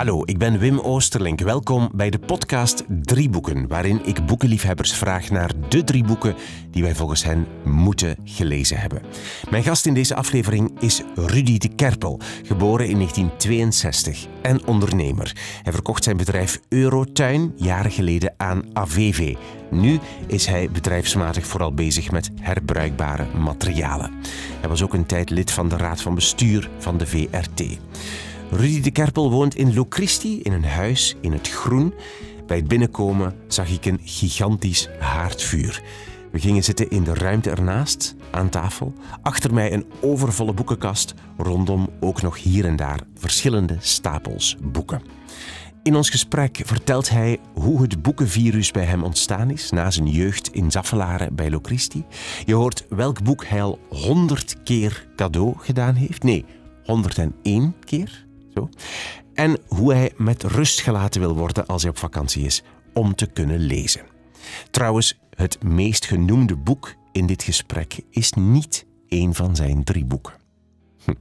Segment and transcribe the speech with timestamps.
[0.00, 1.40] Hallo, ik ben Wim Oosterlink.
[1.40, 6.34] Welkom bij de podcast Drie Boeken, waarin ik boekenliefhebbers vraag naar de drie boeken
[6.70, 9.02] die wij volgens hen moeten gelezen hebben.
[9.50, 15.36] Mijn gast in deze aflevering is Rudy de Kerpel, geboren in 1962 en ondernemer.
[15.62, 19.34] Hij verkocht zijn bedrijf Eurotuin jaren geleden aan AVV.
[19.70, 24.12] Nu is hij bedrijfsmatig vooral bezig met herbruikbare materialen.
[24.60, 27.78] Hij was ook een tijd lid van de raad van bestuur van de VRT.
[28.52, 31.94] Rudy de Kerpel woont in Locristi in een huis in het groen.
[32.46, 35.82] Bij het binnenkomen zag ik een gigantisch haardvuur.
[36.32, 38.92] We gingen zitten in de ruimte ernaast, aan tafel.
[39.22, 45.02] Achter mij een overvolle boekenkast, rondom ook nog hier en daar verschillende stapels boeken.
[45.82, 50.48] In ons gesprek vertelt hij hoe het boekenvirus bij hem ontstaan is na zijn jeugd
[50.52, 52.04] in Zaffelaren bij Locristi.
[52.44, 56.22] Je hoort welk boek hij al honderd keer cadeau gedaan heeft.
[56.22, 56.44] Nee,
[56.84, 58.28] 101 keer.
[59.34, 62.62] En hoe hij met rust gelaten wil worden als hij op vakantie is
[62.94, 64.02] om te kunnen lezen.
[64.70, 70.34] Trouwens, het meest genoemde boek in dit gesprek is niet een van zijn drie boeken.
[71.04, 71.12] Hm.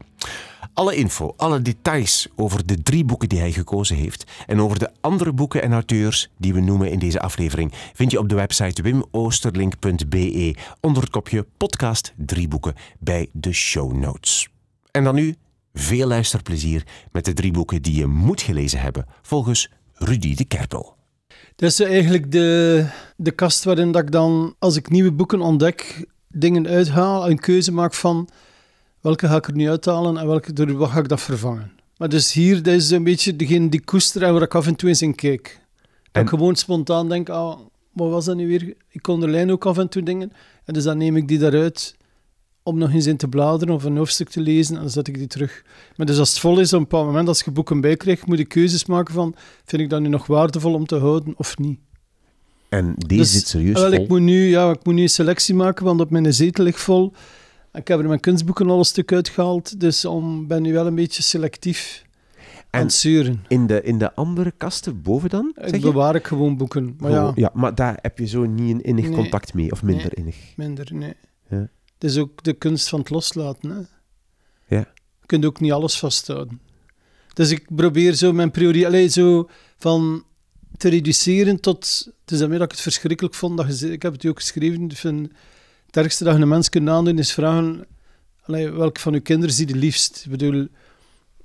[0.73, 4.91] Alle info, alle details over de drie boeken die hij gekozen heeft en over de
[5.01, 8.81] andere boeken en auteurs die we noemen in deze aflevering vind je op de website
[8.81, 14.47] wimoosterlink.be onder het kopje podcast drie boeken bij de show notes.
[14.91, 15.35] En dan nu
[15.73, 20.95] veel luisterplezier met de drie boeken die je moet gelezen hebben, volgens Rudy de Kerpel.
[21.55, 26.05] Dat is eigenlijk de, de kast waarin dat ik dan, als ik nieuwe boeken ontdek,
[26.27, 28.29] dingen uithaal, een keuze maak van
[29.01, 31.71] welke ga ik er nu uithalen en welke, door wat ga ik dat vervangen.
[31.97, 34.75] Maar dus hier, dat is een beetje degene die koester en waar ik af en
[34.75, 35.59] toe eens in kijk.
[36.11, 37.59] Dat ik gewoon spontaan denk, ah,
[37.91, 38.73] wat was dat nu weer?
[38.89, 40.31] Ik onderlijn ook af en toe dingen.
[40.65, 41.95] En dus dan neem ik die daaruit
[42.63, 45.17] om nog eens in te bladeren of een hoofdstuk te lezen en dan zet ik
[45.17, 45.63] die terug.
[45.95, 48.37] Maar dus als het vol is, op een bepaald moment, als je boeken bijkrijgt, moet
[48.37, 49.35] je keuzes maken van,
[49.65, 51.79] vind ik dat nu nog waardevol om te houden of niet.
[52.69, 54.01] En deze Dus, zit serieus wel, vol.
[54.01, 56.79] Ik moet, nu, ja, ik moet nu een selectie maken, want op mijn zetel ligt
[56.81, 57.13] vol.
[57.73, 60.95] Ik heb er mijn kunstboeken al een stuk uitgehaald, dus ik ben nu wel een
[60.95, 62.03] beetje selectief
[62.69, 63.43] aan En het zeuren.
[63.47, 65.51] in de, in de andere kasten boven dan?
[65.55, 65.91] Ik Zeg je?
[65.91, 69.05] bewaar ik gewoon boeken, maar ja, ja, maar daar heb je zo niet een innig
[69.05, 69.13] Nee.
[69.15, 70.13] contact mee, of minder Nee.
[70.15, 70.35] innig.
[70.55, 71.13] minder, nee.
[71.49, 71.69] Ja.
[71.99, 73.77] Het is ook de kunst van het loslaten, hè.
[74.75, 74.87] Ja.
[75.19, 76.61] Je kunt ook niet alles vasthouden.
[77.33, 80.23] Dus ik probeer zo mijn prioriteit, zo van
[80.77, 82.09] te reduceren tot...
[82.21, 84.39] Het is daarmee dat ik het verschrikkelijk vond, dat je, ik heb het u ook
[84.39, 85.29] geschreven, ik vind
[85.85, 87.85] het ergste dat je een mens kunt aandoen is vragen,
[88.41, 90.21] allee, welke van uw kinderen zie je liefst?
[90.25, 90.67] Ik bedoel,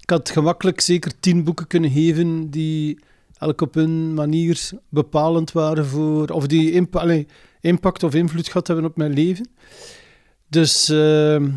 [0.01, 2.99] ik had gemakkelijk zeker tien boeken kunnen geven die
[3.39, 6.29] elk op hun manier bepalend waren voor...
[6.29, 7.27] Of die allee,
[7.61, 9.49] impact of invloed gehad hebben op mijn leven.
[10.49, 11.51] Dus ehm,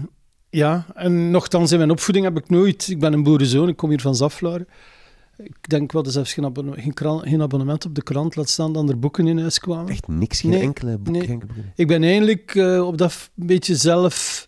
[0.49, 2.87] ja, en nogthans in mijn opvoeding heb ik nooit...
[2.87, 4.67] Ik ben een boerenzoon, ik kom hier van Zaflaren.
[5.37, 8.73] Ik denk wel, er zelfs geen, abonne- geen, geen abonnement op de krant, laat staan
[8.73, 9.89] dat er boeken in huis kwamen.
[9.91, 11.13] Echt niks, geen Nee, enkele boek.
[11.13, 11.37] nee.
[11.75, 14.45] Ik ben eigenlijk eh, op dat beetje zelf...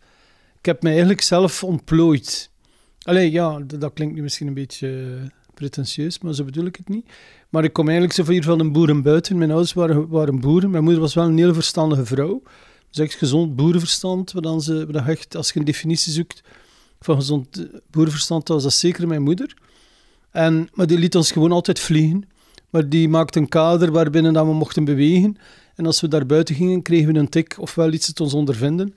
[0.60, 2.52] Ik heb mij eigenlijk zelf ontplooid.
[3.02, 4.88] Allee, ja, dat klinkt nu misschien een beetje
[5.22, 7.06] eh, pretentieus, maar zo bedoel ik het niet.
[7.50, 9.38] Maar ik kom eigenlijk zo van hier van een boerenbuiten.
[9.38, 10.70] Mijn ouders waren, waren boeren.
[10.70, 12.42] Mijn moeder was wel een heel verstandige vrouw.
[12.92, 14.44] Echt gezond boerenverstand.
[14.44, 16.42] Dan ze, echt, als je een definitie zoekt
[17.00, 19.54] van gezond boerenverstand, was dat zeker mijn moeder.
[20.32, 22.28] En, maar die liet ons gewoon altijd vliegen.
[22.70, 25.38] Maar die maakte een kader waarbinnen dat we mochten bewegen.
[25.76, 28.96] En als we daar buiten gingen, kregen we een tik, ofwel iets het ons ondervinden.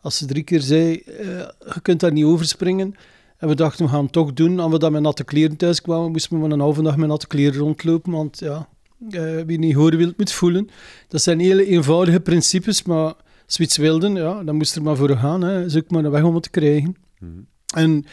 [0.00, 1.26] Als ze drie keer zei, eh,
[1.74, 2.94] je kunt daar niet overspringen.
[3.36, 4.60] En we dachten, we gaan het toch doen.
[4.60, 7.26] En we dan met natte kleren thuis kwamen, moesten we een halve dag met natte
[7.26, 8.12] kleren rondlopen.
[8.12, 8.68] Want ja,
[9.10, 10.68] eh, wie niet horen wil, moet voelen.
[11.08, 13.14] Dat zijn hele eenvoudige principes, maar
[13.52, 15.42] als we iets wilden, ja, dan moest er maar voor gaan.
[15.42, 15.68] Hè.
[15.68, 16.96] Zoek maar een weg om het te krijgen.
[17.18, 17.30] Mhm.
[17.74, 18.04] En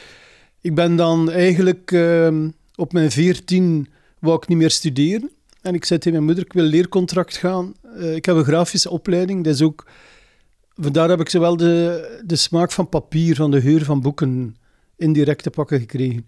[0.62, 3.88] ik ben dan eigenlijk ehm, op mijn veertien
[4.20, 5.32] wou ik niet meer studeren.
[5.62, 7.74] En ik zei tegen mijn moeder, ik wil leercontract gaan.
[7.98, 9.88] Eh, ik heb een grafische opleiding, dus ook...
[10.76, 14.56] Vandaar heb ik zowel de, de smaak van papier, van de geur van boeken,
[14.96, 16.28] indirect te pakken gekregen.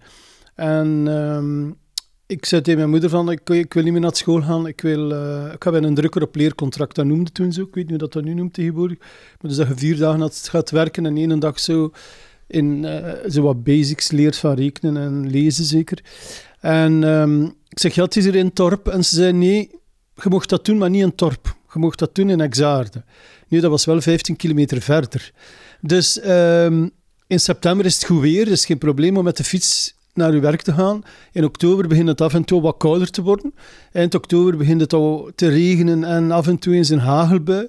[0.55, 1.71] En ehm,
[2.31, 5.11] ik zei tegen mijn moeder van, ik, wil niet meer naar school gaan, ik, wil,
[5.13, 6.95] eh, ik bij een drukker op leercontract.
[6.95, 8.97] Dat noemde toen zo, ik weet niet hoe dat dat nu noemt tegenwoordig.
[8.97, 11.91] Maar dus dat je vier dagen gaat werken en één dag zo
[12.47, 16.03] in eh, zo wat basics leert van rekenen en lezen zeker.
[16.59, 18.87] En ehm, ik zeg, ja, is hier in Torp.
[18.87, 19.69] En ze zei, nee,
[20.15, 21.55] je mocht dat doen, maar niet in Torp.
[21.73, 23.03] Je mocht dat doen in Exaarde.
[23.47, 25.31] Nu, dat was wel 15 kilometer verder.
[25.81, 26.87] Dus ehm,
[27.27, 30.39] in september is het goed weer, dus geen probleem om met de fiets naar uw
[30.39, 31.03] werk te gaan.
[31.31, 33.53] In oktober begint het af en toe wat kouder te worden.
[33.91, 37.67] Eind oktober begint het al te regenen en af en toe eens een hagelbui.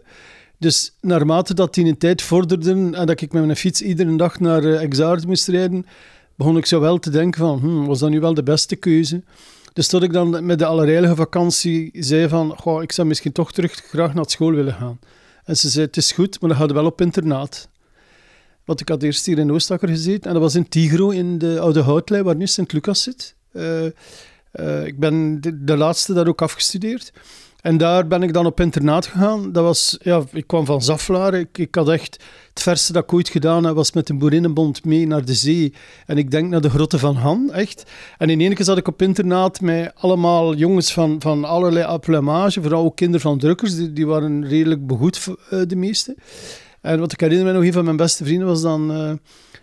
[0.58, 4.40] Dus naarmate dat die in tijd vorderde en dat ik met mijn fiets iedere dag
[4.40, 5.86] naar uh, Exaard moest rijden,
[6.34, 9.22] begon ik zo wel te denken van, hm, was dat nu wel de beste keuze?
[9.72, 13.52] Dus tot ik dan met de allerheilige vakantie zei van, goh, ik zou misschien toch
[13.52, 14.98] terug graag naar school willen gaan.
[15.44, 17.68] En ze zei, het is goed, maar dan gaat wel op internaat.
[18.64, 21.60] Want ik had eerst hier in Oostakker gezeten en dat was in Tigro, in de
[21.60, 23.34] oude houtlei, waar nu Sint-Lucas zit.
[23.52, 23.84] Uh,
[24.52, 27.12] uh, ik ben de, laatste daar ook afgestudeerd.
[27.60, 29.52] En daar ben ik dan op internaat gegaan.
[29.52, 31.34] Dat was, ja, ik kwam van Zaflaar.
[31.34, 34.84] Ik, ik had echt het verste dat ik ooit gedaan heb, was met een boerinnenbond
[34.84, 35.74] mee naar de zee.
[36.06, 37.84] En ik denk naar de grotten van Han, echt.
[38.18, 42.62] En in één keer zat ik op internaat met allemaal jongens van, van allerlei applamage,
[42.62, 43.76] vooral ook kinderen van drukkers.
[43.76, 46.16] Die, die waren redelijk begoed, uh, de meeste.
[46.82, 49.12] En wat ik herinner me nog, een van mijn beste vrienden was dan uh,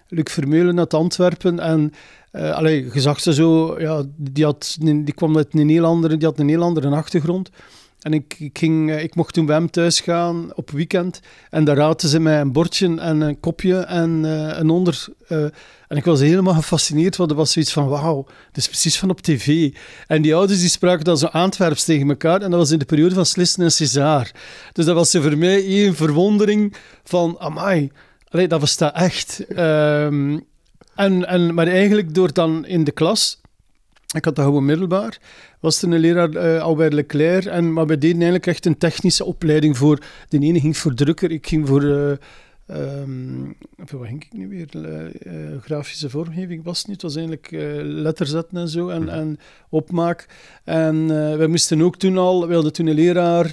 [0.07, 1.59] Luc Vermeulen uit Antwerpen.
[1.59, 1.93] En
[2.31, 6.17] uh, allee, je zag ze zo, ja, die, had, die kwam uit een heel andere,
[6.17, 7.49] die had een heel andere achtergrond.
[7.99, 11.19] En ik, ik, ging, eh, ik mocht toen bij hem thuis gaan op weekend.
[11.49, 15.07] En daar raadden ze mij een bordje en een kopje en uh, een onder.
[15.29, 15.43] Uh,
[15.87, 19.09] en ik was helemaal gefascineerd, want er was zoiets van: wauw, dat is precies van
[19.09, 19.73] op tv.
[20.07, 22.41] En die ouders die spraken dan zo Antwerps tegen elkaar.
[22.41, 24.31] En dat was in de periode van Slissen en César.
[24.73, 27.91] Dus dat was voor mij één verwondering van: amai,
[28.29, 29.45] allee, dat bestaat echt.
[29.57, 30.47] Um,
[30.95, 33.39] en, en, maar eigenlijk door dan in de klas
[34.15, 35.17] ik had dat gewoon middelbaar.
[35.59, 37.45] Was er een leraar, uh, Albert Leclerc.
[37.45, 39.99] En, maar we deden eigenlijk echt een technische opleiding voor...
[40.29, 41.83] De ene ging voor drukker, ik ging voor...
[41.83, 42.11] Uh,
[43.01, 44.67] um, wat ging ik nu weer?
[44.75, 47.01] Uh, grafische vormgeving was het niet.
[47.01, 47.47] Het was eigenlijk
[47.83, 49.39] letterzetten en zo en, en
[49.69, 50.25] opmaak.
[50.63, 51.07] En
[51.37, 52.47] wij moesten ook toen al...
[52.47, 53.45] We hadden toen een leraar,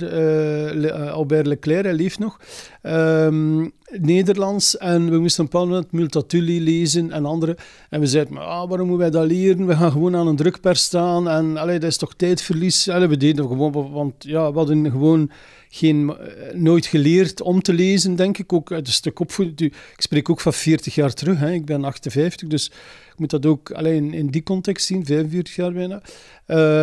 [1.10, 2.40] Albert Leclerc, hij leeft nog.
[2.86, 7.56] Um, Nederlands en we moesten een moment Multatuli lezen en andere.
[7.90, 9.66] En we zeiden, maar, ah, waarom moeten wij dat leren?
[9.66, 12.88] We gaan gewoon aan een drukpers staan en allee, dat is toch tijdverlies.
[12.88, 15.30] Allee, we deden gewoon, want ja, we hadden gewoon
[15.68, 18.52] geen, eh, nooit geleerd om te lezen, denk ik.
[18.52, 19.72] Ook uit een stuk opvoeding.
[19.72, 21.52] Ik spreek ook van 40 jaar terug, hè.
[21.52, 22.66] ik ben 58, dus
[23.12, 26.02] ik moet dat ook alleen in die context zien, 45 jaar bijna.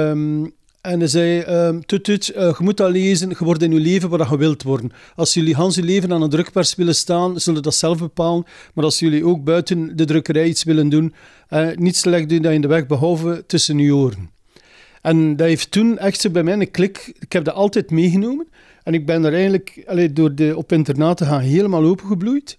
[0.10, 0.54] Um,
[0.84, 4.38] en hij zei, um, je moet dat lezen, je wordt in je leven wat je
[4.38, 4.92] wilt worden.
[5.16, 8.46] Als jullie Hans je leven aan een drukpers willen staan, zullen dat zelf bepalen.
[8.74, 11.14] Maar als jullie ook buiten de drukkerij iets willen doen,
[11.50, 14.30] uh, niets legt u dat in de weg, behalve tussen je oren.
[15.02, 17.14] En dat heeft toen echt bij mij een klik.
[17.20, 18.48] Ik heb dat altijd meegenomen.
[18.84, 22.58] En ik ben er eigenlijk allee, door de, op internaat te gaan helemaal opengebloeid.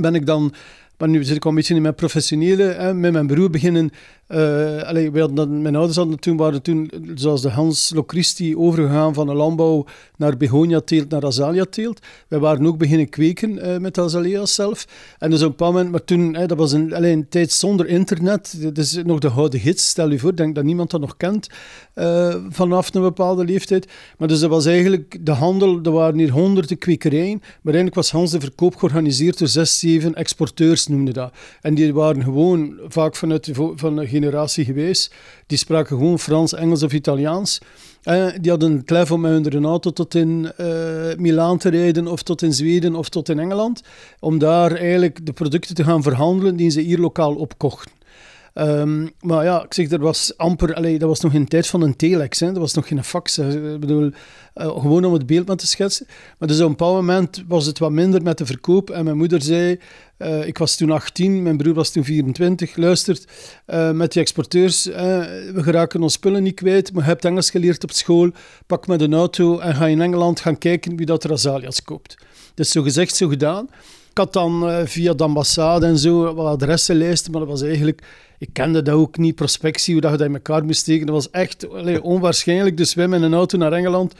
[0.00, 0.54] Ben ik dan
[0.98, 3.90] maar nu zit ik al een beetje in mijn professionele, met mijn broer beginnen.
[4.28, 9.86] Uh, mijn ouders hadden toen, waren toen, zoals de Hans Locristi, overgegaan van een landbouw
[10.16, 12.00] naar begonia-teelt, naar azalea-teelt.
[12.28, 14.86] Wij waren ook beginnen kweken uh, met azalea's zelf.
[15.18, 17.86] En dus op een bepaald moment, maar toen, dat was een, alleen een tijd zonder
[17.86, 18.56] internet.
[18.62, 20.34] Dat is nog de gouden gids, stel je voor.
[20.34, 21.48] Denk dat niemand dat nog kent
[21.94, 23.86] uh, vanaf een bepaalde leeftijd.
[24.18, 27.38] Maar dus dat was eigenlijk de handel, er waren hier honderden kwekerijen.
[27.38, 31.32] Maar eigenlijk was Hans de verkoop georganiseerd door zes, zeven exporteurs, noemde dat.
[31.60, 35.14] En die waren gewoon vaak vanuit de, van generatie geweest.
[35.46, 37.60] Die spraken gewoon Frans, Engels of Italiaans.
[38.04, 40.66] Uh, die hadden het klef om met hun auto tot in uh,
[41.16, 43.82] Milaan te rijden, of tot in Zweden, of tot in Engeland.
[44.20, 47.95] Om daar eigenlijk de producten te gaan verhandelen die ze hier lokaal opkochten.
[48.58, 51.82] Um, maar ja, ik zeg, er was amper, allee, dat was nog in tijd van
[51.82, 52.46] een telex, hè.
[52.46, 53.38] dat was nog geen fax.
[53.38, 54.12] Ik bedoel, uh,
[54.54, 56.06] gewoon om het beeld maar te schetsen.
[56.38, 58.90] Maar dus op een bepaald moment was het wat minder met de verkoop.
[58.90, 59.80] En mijn moeder zei,
[60.18, 63.24] uh, ik was toen 18, mijn broer was toen 24, luistert,
[63.66, 67.84] uh, met die exporteurs, we geraken ons spullen niet kwijt, maar je hebt Engels geleerd
[67.84, 68.30] op school,
[68.66, 72.16] pak met een auto en ga in Engeland gaan kijken wie dat er azalias koopt.
[72.54, 73.68] Dus zo gezegd, zo gedaan.
[74.10, 78.02] Ik had dan via de ambassade en zo wat adressenlijsten, maar dat was eigenlijk
[78.38, 81.06] ik kende dat ook niet, prospectie, hoe dat je dat in elkaar moest steken.
[81.06, 81.66] Dat was echt
[82.00, 82.76] onwaarschijnlijk.
[82.76, 84.14] Dus wij met een auto naar Engeland.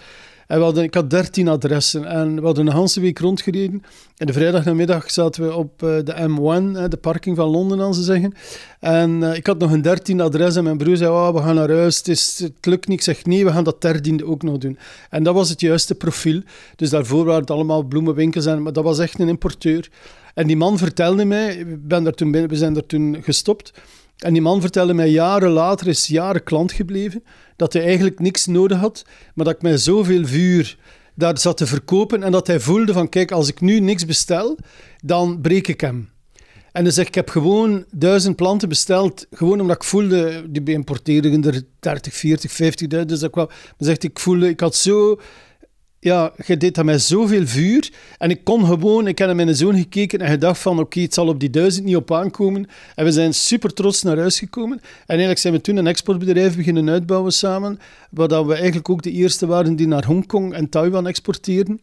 [0.46, 3.82] En we hadden, ik had dertien adressen en we hadden een hele week rondgereden.
[4.16, 8.02] En de vrijdagnamiddag zaten we op uh, de M1, de parking van Londen, als ze
[8.02, 8.34] zeggen.
[8.80, 11.54] En uh, ik had nog een dertiende adres en mijn broer zei, oh, we gaan
[11.54, 12.98] naar huis, het, is, het lukt niet.
[12.98, 14.78] Ik zeg, nee, we gaan dat dertiende ook nog doen.
[15.10, 16.42] En dat was het juiste profiel.
[16.76, 19.88] Dus daarvoor waren het allemaal bloemenwinkels, en, maar dat was echt een importeur.
[20.34, 23.72] En die man vertelde mij, ben daar toen, we zijn daar toen gestopt...
[24.16, 27.22] En die man vertelde mij jaren later, is jaren klant gebleven,
[27.56, 29.04] dat hij eigenlijk niks nodig had,
[29.34, 30.76] maar dat ik met zoveel vuur
[31.14, 34.58] daar zat te verkopen en dat hij voelde van, kijk, als ik nu niks bestel,
[35.04, 36.08] dan breek ik hem.
[36.72, 41.44] En hij zegt, ik heb gewoon duizend planten besteld, gewoon omdat ik voelde, die importeerden
[41.44, 45.20] er 30, 40, 50.000, dus dat kwam, dan zegt ik voelde, ik had zo
[46.06, 47.90] ja, je deed dat met zoveel vuur.
[48.18, 51.14] En ik kon gewoon, ik heb naar mijn zoon gekeken en gedacht van, oké, het
[51.14, 52.68] zal op die duizend niet op aankomen.
[52.94, 54.78] En we zijn super trots naar huis gekomen.
[54.80, 57.78] En eigenlijk zijn we toen een exportbedrijf beginnen uitbouwen samen,
[58.10, 61.80] waar we eigenlijk ook de eerste waren die naar Hongkong en Taiwan exporteerden.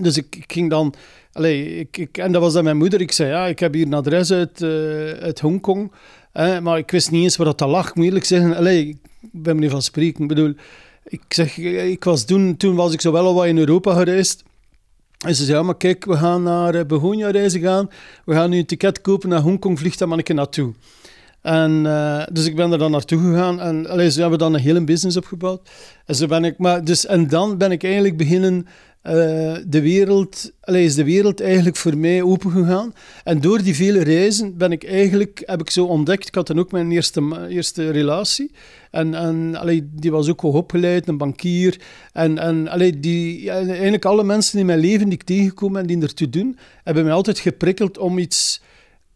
[0.00, 0.94] Dus ik, ging dan...
[1.32, 3.00] Allee, ik, ik, en dat was dan mijn moeder.
[3.00, 5.92] Ik zei, ja, ik heb hier een adres uit, uh, uit Hongkong.
[6.32, 7.94] Eh, maar ik wist niet eens waar dat lag.
[7.94, 8.96] Eerlijk zeggen, allee, ik
[9.32, 10.22] ben meneer van spreken.
[10.22, 10.54] Ik bedoel,
[11.10, 14.42] ik zeg, ik was toen, toen was ik zo wel al wat in Europa gereisd.
[15.26, 17.90] En ze zei, ja, maar kijk, we gaan naar uh, Begonia reizen gaan.
[18.24, 20.72] We gaan nu een ticket kopen naar Hongkong, vliegt een keer naartoe.
[21.42, 24.60] En, uh, dus ik ben er dan naartoe gegaan en allee, ze hebben dan een
[24.60, 25.70] hele business opgebouwd.
[26.06, 28.66] En, zo ben ik, maar, dus, en dan ben ik eigenlijk beginnen
[29.02, 29.12] uh,
[29.66, 32.92] de wereld, allee, is de wereld eigenlijk voor mij open gegaan.
[33.24, 36.58] En door die vele reizen ben ik eigenlijk, heb ik zo ontdekt, ik had dan
[36.58, 38.50] ook mijn eerste, eerste relatie.
[38.90, 41.80] En, en allee, die was ook hoogopgeleid, een bankier.
[42.12, 46.02] En, en allee, die, eigenlijk alle mensen in mijn leven die ik tegenkom en die
[46.02, 48.62] ertoe doen, hebben mij altijd geprikkeld om iets,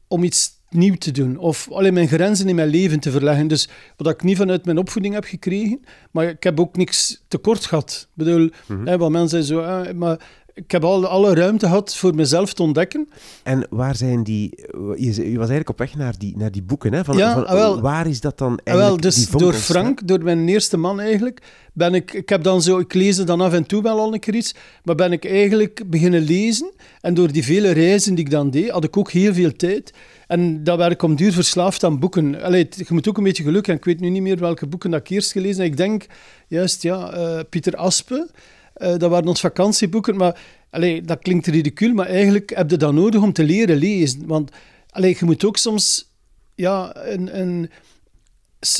[0.09, 1.37] om iets nieuw te doen.
[1.37, 3.49] Of alleen mijn grenzen in mijn leven te verleggen.
[3.49, 7.65] Dus wat ik niet vanuit mijn opvoeding heb gekregen, maar ik heb ook niks tekort
[7.65, 8.09] gehad.
[8.11, 8.87] Ik bedoel, mm -hmm.
[8.87, 10.19] hè, mensen zo, hè, maar
[10.55, 13.09] ik heb al, alle ruimte gehad voor mezelf te ontdekken.
[13.43, 14.51] En waar zijn die...
[14.97, 17.05] Je, was eigenlijk op weg naar die, naar die boeken, hè?
[17.05, 19.03] Van, ja, van, ah, wel, waar is dat dan ah, eigenlijk?
[19.03, 22.13] Wel, dus door Frank, door mijn eerste man eigenlijk, ben ik...
[22.13, 22.79] Ik heb dan zo...
[22.79, 24.55] Ik lees dan af en toe wel al een keer iets,
[24.85, 26.73] maar ben ik eigenlijk beginnen lezen.
[27.01, 29.93] En door die vele reizen die ik dan deed, had ik ook heel veel tijd.
[30.27, 32.43] En dat werd ik om duur verslaafd aan boeken.
[32.43, 33.77] Allee, je moet ook een beetje geluk hebben.
[33.77, 35.71] Ik weet nu niet meer welke boeken dat ik eerst gelezen heb.
[35.71, 36.07] Ik denk
[36.49, 38.31] juist, ja, uh, Pieter Aspe.
[38.77, 40.17] Uh, dat waren ons vakantieboeken.
[40.17, 40.41] Maar
[40.71, 44.27] allee, dat klinkt ridicuul, maar eigenlijk heb je dat nodig om te leren lezen.
[44.27, 44.51] Want
[44.91, 46.13] allee, je moet ook soms...
[46.55, 47.41] Ja, een...
[47.41, 47.71] een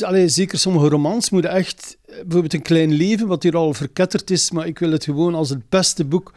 [0.01, 1.97] Allee, zeker sommige romans moeten echt...
[2.05, 5.49] Bijvoorbeeld Een Klein Leven, wat hier al verketterd is, maar ik wil het gewoon als
[5.49, 6.33] het beste boek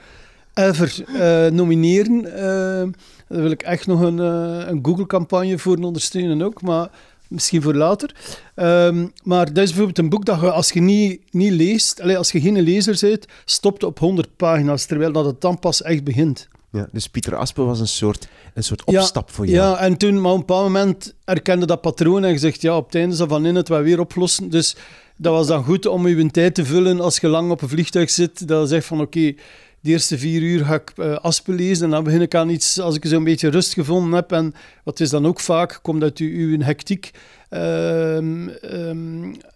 [0.58, 2.24] ever uh, nomineren.
[2.24, 2.92] Uh,
[3.28, 6.90] daar wil ik echt nog een, uh, een Google-campagne voor ondersteunen ook, maar
[7.28, 8.14] misschien voor later.
[8.56, 12.16] Um, maar dat is bijvoorbeeld een boek dat je, als je niet, niet leest, allez,
[12.16, 16.04] als je geen lezer bent, stopt op 100 pagina's, terwijl dat het dan pas echt
[16.04, 16.48] begint.
[16.70, 19.56] Ja, dus Pieter Aspe was een soort, een soort opstap voor jou.
[19.56, 22.86] Ja, en toen, maar op een bepaald moment erkende dat patroon en gezegd, ja, op
[22.86, 24.50] het einde zal van in het wel weer oplossen.
[24.50, 24.76] Dus
[25.16, 28.10] dat was dan goed om je tijd te vullen als je lang op een vliegtuig
[28.10, 28.48] zit.
[28.48, 29.36] Dat je zegt van, oké, okay,
[29.80, 32.78] de eerste vier uur ga ik uh, Aspen lezen en dan begin ik aan iets,
[32.80, 34.32] als ik zo'n beetje rust gevonden heb.
[34.32, 34.54] En
[34.84, 37.10] wat is dan ook vaak, komt uit uw, hectiek.
[37.50, 38.50] Um,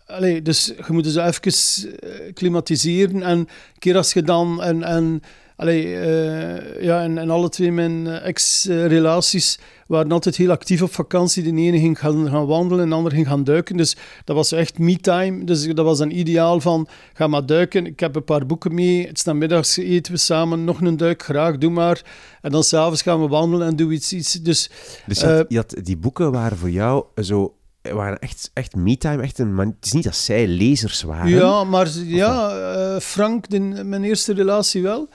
[0.07, 3.23] allee, dus je moet dus even uh, klimatiseren.
[3.23, 3.49] En een
[3.79, 4.63] keer als je dan...
[4.63, 5.23] En, en,
[5.63, 11.43] allee, uh, ja, en, en alle twee mijn ex-relaties waren altijd heel actief op vakantie.
[11.43, 13.77] De ene ging gaan, gaan wandelen en de andere ging gaan duiken.
[13.77, 15.45] Dus dat was echt me-time.
[15.45, 17.87] Dus dat was een ideaal van, ga maar duiken.
[17.87, 19.07] Ik heb een paar boeken mee.
[19.07, 20.65] Het is middags eten we samen.
[20.65, 22.03] Nog een duik, graag, doe maar.
[22.41, 24.13] En dan s'avonds gaan we wandelen en doen iets.
[24.13, 24.33] iets.
[24.33, 24.71] Dus,
[25.07, 28.75] dus je had, uh, je had, die boeken waren voor jou zo waren echt, echt
[28.77, 29.23] me-time.
[29.23, 31.31] Echt een, het is niet dat zij lezers waren.
[31.31, 35.09] Ja, maar ja, uh, Frank, de, mijn eerste relatie wel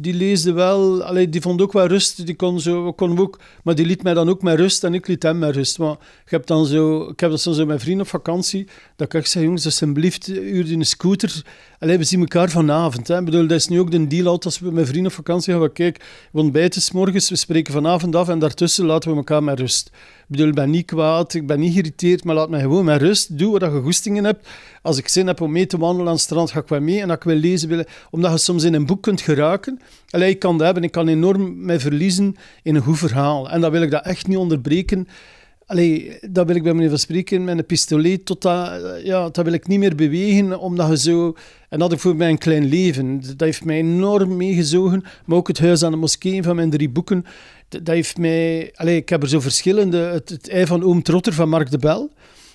[0.00, 2.26] die leesde wel, allee, die vond ook wel rust.
[2.26, 5.06] Die kon zo, kon ook, maar die liet mij dan ook met rust en ik
[5.06, 5.78] liet hem met rust.
[5.78, 8.66] Maar ik heb, dan zo, ik heb dat zo met mijn vrienden op vakantie,
[8.96, 11.42] dat ik zeg, jongens, alsjeblieft, uur in een scooter.
[11.78, 13.08] Allee, we zien elkaar vanavond.
[13.08, 13.22] Hè.
[13.22, 15.54] Bedoel, dat is nu ook de deal altijd als we met mijn vrienden op vakantie
[15.54, 15.72] gaan.
[15.72, 19.60] Kijk, we ontbijten s morgens, we spreken vanavond af en daartussen laten we elkaar met
[19.60, 19.90] rust.
[20.30, 23.38] Bedoel, ik ben niet kwaad, ik ben niet geïrriteerd, maar laat mij gewoon met rust.
[23.38, 24.48] Doe wat je goestingen hebt.
[24.82, 27.00] Als ik zin heb om mee te wandelen aan het strand, ga ik wel mee.
[27.00, 29.80] En dat ik wil lezen, wil, omdat je soms in een boek kunt geraken.
[30.10, 33.50] Allee, ik kan dat hebben, ik kan enorm mij verliezen in een goed verhaal.
[33.50, 35.08] En dan wil ik dat echt niet onderbreken.
[35.70, 39.44] Allee, dat wil ik bij meneer Van Spreken met een pistolet tot dat, ja, dat
[39.44, 41.36] wil ik niet meer bewegen, omdat je zo...
[41.68, 43.20] En dat ik voor mij een klein leven.
[43.20, 45.04] Dat heeft mij enorm meegezogen.
[45.24, 47.24] Maar ook het Huis aan de Moskee van mijn drie boeken
[47.70, 48.70] dat heeft mij...
[48.74, 49.96] Allez, ik heb er zo verschillende...
[49.96, 52.10] Het, het ei van Oom Trotter van Mark de Bel.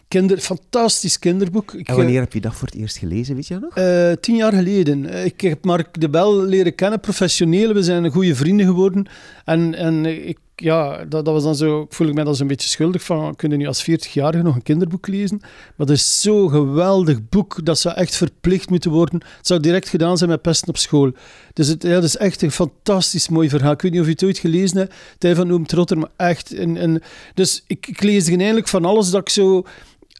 [0.08, 1.74] Kinder, fantastisch kinderboek.
[1.74, 3.78] Ik, en wanneer heb je dat voor het eerst gelezen, weet je nog?
[3.78, 5.26] Uh, tien jaar geleden.
[5.26, 7.74] Ik heb Mark de Bel leren kennen, professioneel.
[7.74, 9.06] We zijn goede vrienden geworden.
[9.46, 12.70] En, en ik ja, dat, dat was dan zo, voel ik me dan zo'n beetje
[12.70, 15.38] schuldig van, kunnen nu als 40-jarige nog een kinderboek lezen?
[15.42, 19.22] Maar dat is zo'n geweldig boek, dat zou echt verplicht moeten worden.
[19.38, 21.12] Het zou direct gedaan zijn met pesten op school.
[21.54, 23.72] Dus het ja, dat is echt een fantastisch mooi verhaal.
[23.72, 26.54] Ik weet niet of je het ooit gelezen hebt, Tij van Oom Trotter, maar echt.
[26.54, 27.02] En, en,
[27.34, 29.64] dus ik, ik lees eigenlijk van alles dat ik zo...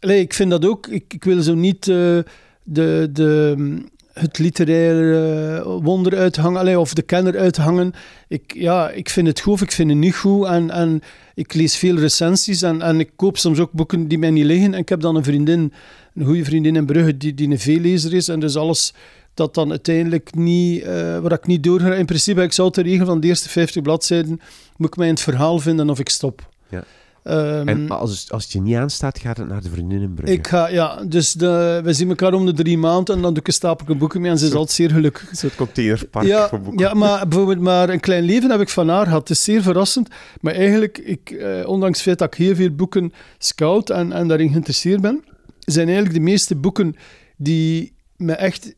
[0.00, 2.18] Allee, ik vind dat ook, ik, ik wil zo niet uh,
[2.62, 3.08] de...
[3.12, 7.92] de het literaire wonder uithangen, of de kenner uithangen.
[8.28, 10.46] Ik, ja, ik vind het goed ik vind het niet goed.
[10.46, 11.02] En, en
[11.34, 14.74] ik lees veel recensies en, en ik koop soms ook boeken die mij niet liggen.
[14.74, 15.72] En ik heb dan een vriendin,
[16.14, 18.28] een goede vriendin in Brugge, die, die een veellezer is.
[18.28, 18.94] En dus alles
[19.34, 21.94] dat dan uiteindelijk niet, uh, ik niet doorga.
[21.94, 24.40] In principe, ik zou de regel van de eerste 50 bladzijden,
[24.76, 26.48] moet ik mij in het verhaal vinden of ik stop.
[26.68, 26.84] Ja.
[27.26, 30.28] En als, als het je niet aanstaat, gaat het naar de vriendinnenbrug.
[30.30, 33.40] ik ga, ja, dus de, we zien elkaar om de drie maanden en dan doe
[33.42, 35.30] ik een stapel boeken mee en ze is altijd zeer gelukkig.
[35.30, 36.86] Een soort containerpark Ja, voor boeken.
[36.86, 39.20] ja, maar bijvoorbeeld maar een klein leven heb ik van haar gehad.
[39.28, 40.08] Het is zeer verrassend.
[40.40, 44.28] Maar eigenlijk, ik, eh, ondanks het feit dat ik heel veel boeken scout en, en
[44.28, 45.24] daarin geïnteresseerd ben,
[45.58, 46.96] zijn eigenlijk de meeste boeken
[47.36, 48.74] die me echt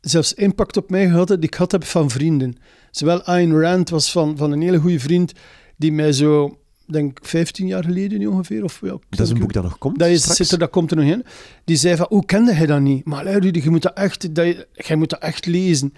[0.00, 2.56] zelfs impact op mij gehad hebben, die ik gehad heb van vrienden.
[2.90, 5.32] Zowel Ayn Rand was van, van een hele goede vriend
[5.76, 6.58] die mij zo,
[6.92, 8.64] denk ik, 15 jaar geleden nu ongeveer.
[8.64, 10.90] Of, ja, Dat is een boek dat nog komt dat, is, zit er, dat komt
[10.90, 11.24] er nog in.
[11.64, 13.04] Die zei van, hoe kende hij dat niet?
[13.04, 15.94] Maar Rudy, je moet dat echt, dat, je- jij moet dat echt lezen.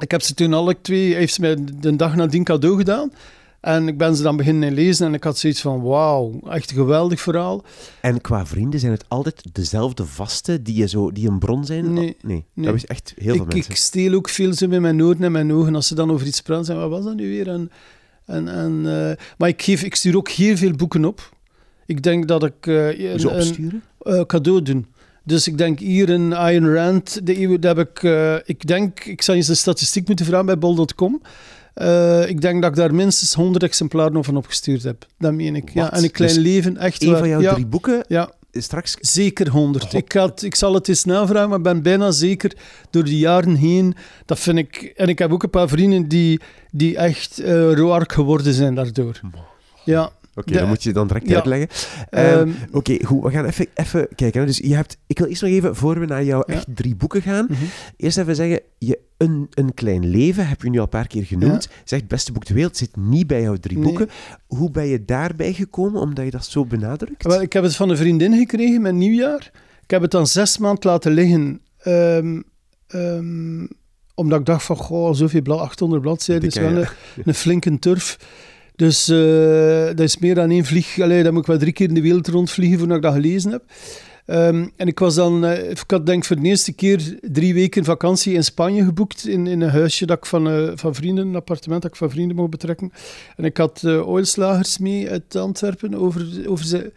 [0.00, 3.12] Ik heb ze toen alle twee, hij heeft ze mij de dag nadien cadeau gedaan.
[3.60, 6.76] En ik ben ze dan beginnen lezen en ik had zoiets van, wauw, echt een
[6.76, 7.64] geweldig verhaal.
[8.00, 11.92] En qua vrienden zijn het altijd dezelfde vaste die, je zo, die een bron zijn?
[11.92, 12.44] Nee, nee.
[12.54, 12.66] nee.
[12.66, 13.70] dat is echt heel veel ik, mensen.
[13.70, 16.26] ik steel ook veel zo met mijn oren en mijn ogen als ze dan over
[16.26, 16.64] iets praten.
[16.64, 17.48] Zeggen, wat was dat nu weer?
[17.48, 17.70] En,
[18.26, 21.30] en, en, eh, maar ik, geef, ik stuur ook heel veel boeken op.
[21.86, 23.82] Ik denk dat ik eh, een, opsturen?
[24.00, 24.86] eh, cadeau doen.
[25.24, 28.02] Dus ik denk hier in Ayn Rand, de eeuw, dat heb ik,
[28.46, 31.22] ik denk, ik zou eens de statistiek moeten vragen bij bol.com.
[32.26, 35.06] Ik denk dat ik daar minstens 100 exemplaren over opgestuurd heb.
[35.18, 35.70] Dat meen ik.
[35.74, 37.18] Ja, en een klein Dus leven, echt Een waar.
[37.18, 38.96] van jouw ja, drie boeken ja, straks...
[39.00, 39.84] zeker 100.
[39.84, 39.94] God.
[39.94, 42.56] Ik, ik zal het eens navragen, maar ik ben bijna zeker
[42.90, 43.94] door de jaren heen.
[44.24, 44.92] Dat vind ik.
[44.96, 46.40] En ik heb ook een paar vrienden die,
[46.70, 49.20] die echt eh roark geworden zijn daardoor.
[49.84, 50.12] Ja.
[50.34, 51.34] Oké, dat moet je dan direct ja.
[51.34, 51.68] uitleggen.
[52.10, 53.22] Ehm, ehm, Oké, goed.
[53.22, 54.40] We gaan even, even kijken.
[54.40, 54.46] hè.
[54.46, 56.54] Dus je hebt, ik wil eerst nog even, voor we naar jouw Ja.
[56.54, 57.62] echt drie boeken gaan, mhm.
[57.96, 61.24] eerst even zeggen, je, een, een Klein Leven heb je nu al een paar keer
[61.24, 61.68] genoemd.
[61.84, 63.86] Zegt het beste boek ter wereld, zit niet bij jouw drie Nee.
[63.86, 64.08] boeken.
[64.46, 67.22] Hoe ben je daarbij gekomen, omdat je dat zo benadrukt?
[67.26, 69.50] Wel, ik heb het van een vriendin gekregen met nieuwjaar.
[69.82, 71.60] Ik heb het dan zes maanden laten liggen.
[72.86, 73.66] ehm,
[74.14, 76.76] omdat ik dacht van, goh, zoveel blad, 800 bladzijden is wel ja.
[76.78, 76.86] een,
[77.24, 78.18] een flinke turf.
[78.76, 81.00] Dus eh, dat is meer dan één vlieg.
[81.00, 83.50] Allee, dan moet ik wel drie keer in de wereld rondvliegen voordat ik dat gelezen
[83.50, 83.62] heb.
[84.26, 87.54] Ehm, en ik was dan, eh, ik had denk ik voor de eerste keer drie
[87.54, 89.26] weken vakantie in Spanje geboekt.
[89.26, 92.10] In, in een huisje dat ik van, eh, van vrienden, een appartement dat ik van
[92.10, 92.92] vrienden mocht betrekken.
[93.36, 96.90] En ik had eh oilslagers mee uit Antwerpen over, over zijn.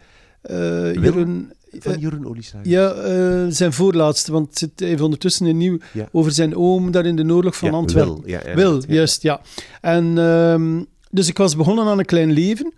[1.02, 2.68] Jeroen- Van Jeroen Olieslager.
[2.70, 6.08] ja, zijn voorlaatste, want het zit even ondertussen een nieuw Ja.
[6.12, 8.22] over zijn oom daar in de oorlog van Ja, Antwerpen.
[8.54, 9.40] Wil, ja, juist, ja.
[9.80, 10.82] En ehm,
[11.16, 12.72] dus ik was begonnen aan een klein leven.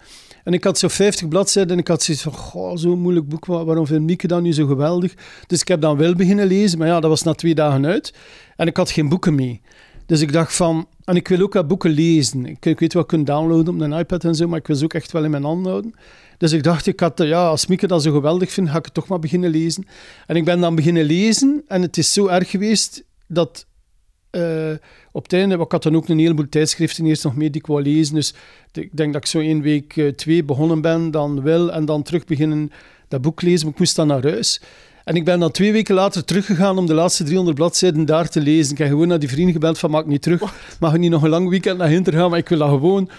[0.45, 3.47] En ik had zo 50 bladzijden en ik had zoiets van, goh, zo'n moeilijk boek,
[3.47, 5.15] wa- waarom vindt Mieke dat nu zo geweldig?
[5.47, 8.15] Dus ik heb dan wel beginnen lezen, maar ja, dat was na twee dagen uit.
[8.57, 9.61] En ik had geen boeken mee.
[10.07, 12.47] Dus ik dacht van, en ik wil ook wat boeken lezen.
[12.47, 14.85] Ik, ik weet wel, kunnen downloaden op een iPad en zo, maar ik wil ze
[14.85, 15.95] ook echt wel in mijn hand houden.
[16.39, 18.85] Dus ik dacht, ik had, eh, ja, als Mieke dat zo geweldig vindt, ga ik
[18.85, 19.87] het toch maar beginnen lezen.
[20.27, 23.67] En ik ben dan beginnen lezen en het is zo erg geweest dat
[24.31, 24.73] eh,
[25.13, 27.67] op het einde, ik had dan ook een heleboel tijdschriften eerst nog mee die ik
[27.67, 28.15] wou lezen.
[28.15, 28.35] Dus
[28.73, 32.03] ik denk dat ik zo één week eh, twee begonnen ben, dan wel, en dan
[32.03, 32.73] terug beginnen
[33.09, 33.65] dat boek lezen.
[33.65, 34.61] Maar ik moest dan naar huis.
[35.05, 38.41] En ik ben dan twee weken later teruggegaan om de laatste 300 bladzijden daar te
[38.41, 38.73] lezen.
[38.73, 40.41] Ik heb gewoon naar die vrienden gebeld van, maak niet terug.
[40.81, 43.11] Mag ik niet nog een lang weekend naar Hinter gaan, maar ik wil dat gewoon.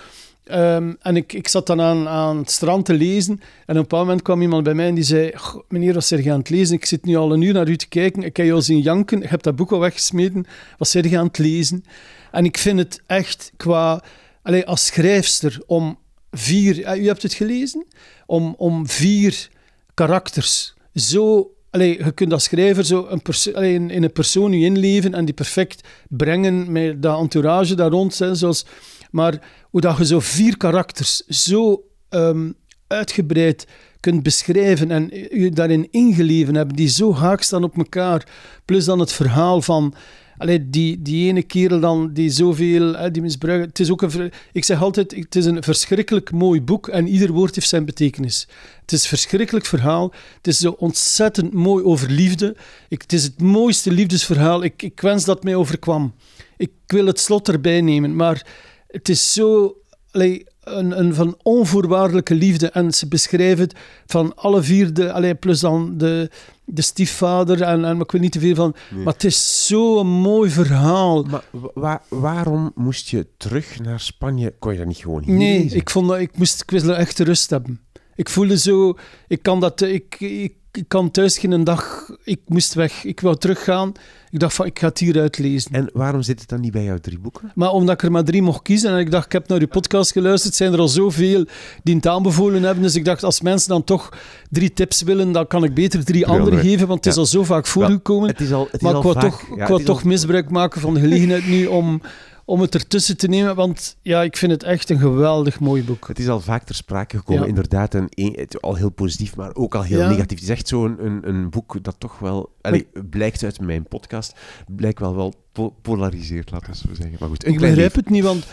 [0.49, 3.33] Ehm, en ik, ik zat dan aan, aan het strand te lezen.
[3.33, 6.23] En op een bepaald moment kwam iemand bij mij en die zei: "Goh, Meneer, zeg
[6.23, 6.75] je aan het lezen?
[6.75, 8.23] Ik zit nu al een uur naar u te kijken.
[8.23, 9.23] Ik heb jou zien janken.
[9.23, 10.45] Ik heb dat boek al weggesmeten.
[10.77, 11.83] Wat zeg je aan het lezen?
[12.31, 14.03] En ik vind het echt qua.
[14.41, 15.97] Allee, als schrijfster om
[16.31, 16.83] vier.
[16.83, 17.85] eh, U hebt het gelezen?
[18.25, 19.49] Om, om vier
[19.93, 21.51] karakters zo.
[21.71, 23.21] Allee, je kunt als schrijver zo een
[23.53, 27.89] allee, in, in een persoon je inleven en die perfect brengen met dat entourage daar
[27.89, 28.19] rond.
[28.19, 28.65] Hè, zoals,
[29.09, 32.51] maar hoe dat je zo vier karakters zo ehm,
[32.87, 33.67] uitgebreid
[33.99, 38.27] kunt beschrijven en je daarin ingeleven hebben, die zo haak staan op elkaar.
[38.65, 39.93] Plus dan het verhaal van
[40.37, 43.67] allee, die, die ene kerel dan die zoveel die misbruikt.
[43.67, 47.31] Het is ook een, ik zeg altijd, het is een verschrikkelijk mooi boek en ieder
[47.31, 48.47] woord heeft zijn betekenis.
[48.81, 50.13] Het is een verschrikkelijk verhaal.
[50.37, 52.55] Het is zo ontzettend mooi over liefde.
[52.87, 54.63] Ik, het is het mooiste liefdesverhaal.
[54.63, 56.13] Ik, ik wens dat mij overkwam.
[56.57, 58.45] Ik wil het slot erbij nemen, maar
[58.91, 59.75] het is zo
[60.11, 62.69] allee, een, een van onvoorwaardelijke liefde.
[62.69, 63.75] En ze beschrijven het
[64.05, 66.29] van alle vier, de, allee, plus dan de,
[66.65, 67.61] de stiefvader.
[67.61, 68.75] En, en maar ik weet niet te veel van.
[68.91, 69.03] Nee.
[69.03, 71.23] Maar het is zo'n mooi verhaal.
[71.23, 74.53] Maar wa- wa- waarom moest je terug naar Spanje?
[74.59, 75.77] Kon je dat niet gewoon hier Nee, lezen?
[75.77, 77.79] ik vond dat ik moest ik wilde echt rust hebben.
[78.19, 78.93] Ik voelde zo,
[79.27, 83.35] ik kan dat, ik, ik, ik kan thuis geen dag, ik moest weg, ik wou
[83.37, 83.91] teruggaan.
[84.29, 85.71] Ik dacht van, ik ga het hier uitlezen.
[85.71, 87.51] En waarom zit het dan niet bij jouw drie boeken?
[87.55, 89.67] Maar omdat ik er maar drie mocht kiezen en ik dacht, ik heb naar uw
[89.67, 91.45] podcast geluisterd, zijn er al zoveel
[91.83, 92.83] die het aanbevolen hebben.
[92.83, 94.09] Dus ik dacht, als mensen dan toch
[94.49, 97.19] drie tips willen, dan kan ik beter drie andere geven, want het is Ja.
[97.19, 98.29] al zo vaak voorgekomen.
[98.29, 100.01] Het is al, het is maar al ik wou vaak- toch, ja, ik wou toch
[100.01, 102.01] al- misbruik maken van de gelegenheid nu om,
[102.49, 106.07] om het ertussen te nemen, want ja, ik vind het echt een geweldig mooi boek.
[106.07, 107.47] Het is al vaak ter sprake gekomen, Ja.
[107.47, 107.93] inderdaad.
[107.93, 110.09] Het- al heel positief, maar ook al heel Ja.
[110.09, 110.39] negatief.
[110.39, 114.33] Het is echt zo'n een, een boek dat toch wel, allee, blijkt uit mijn podcast,
[114.67, 117.15] blijkt wel wel po- polariseert, laten we zo zeggen.
[117.19, 118.45] Maar goed, een Ik begrijp het niet, want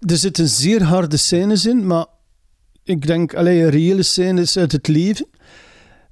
[0.00, 2.06] er zitten zeer harde scènes in, maar
[2.84, 5.26] ik denk, allee, reële scènes uit het leven.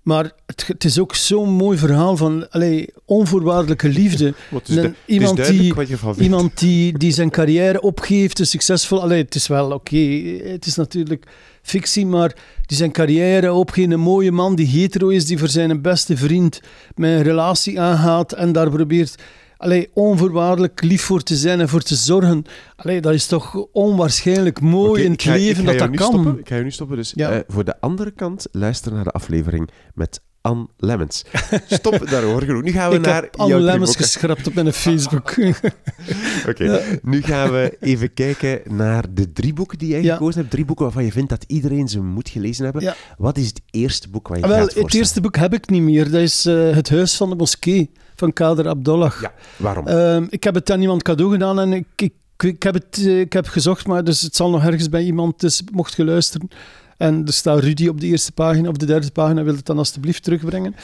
[0.03, 4.35] Maar het, het is ook zo'n mooi verhaal van allee, onvoorwaardelijke liefde.
[4.67, 5.75] Is is iemand die-.
[6.19, 9.03] Iemand die, die zijn carrière opgeeft, een succesvol...
[9.03, 9.97] Allee, het is wel oké,
[10.45, 11.27] het is natuurlijk
[11.63, 12.37] fictie, maar
[12.67, 13.91] die zijn carrière opgeeft.
[13.91, 16.61] Een mooie man die hetero is, die voor zijn beste vriend
[16.95, 19.15] met een relatie aangaat en daar probeert
[19.61, 22.45] allee, onvoorwaardelijk lief voor te zijn en voor te zorgen.
[22.77, 26.07] Allee, dat is toch onwaarschijnlijk mooi in het ga- leven dat dat nu kan.
[26.13, 26.39] Stoppen.
[26.39, 26.97] Ik ga je nu stoppen.
[26.97, 27.31] Dus Ja.
[27.31, 31.25] eh, voor de andere kant, luister naar de aflevering met Anne Lemmens.
[31.69, 32.63] Stop daarover genoeg.
[32.63, 35.35] Nu gaan we Ik naar heb jouw lemmens geschrapt op mijn Facebook.
[36.49, 40.13] Oké, nu gaan we even kijken naar de drie boeken die jij Ja.
[40.15, 40.53] gekozen hebt.
[40.53, 42.83] Drie boeken waarvan je vindt dat iedereen ze moet gelezen hebben.
[42.83, 42.95] Ja.
[43.19, 45.05] Wat is het eerste boek waar je Wel, gaat het voorstellen?
[45.05, 46.11] eerste boek heb ik niet meer.
[46.11, 49.21] Dat is eh, Het Huis van de Moskee van Kader Abdollah.
[49.21, 49.87] Ja, waarom?
[49.87, 53.21] Ehm, ik heb het aan iemand cadeau gedaan en ik, ik, ik, heb het eh,
[53.21, 56.49] ik heb gezocht, maar dus het zal nog ergens bij iemand, dus mocht je luisteren.
[56.97, 59.79] En er staat Rudy op de eerste pagina, of de derde pagina, wil het dan
[59.79, 60.75] alstublieft terugbrengen.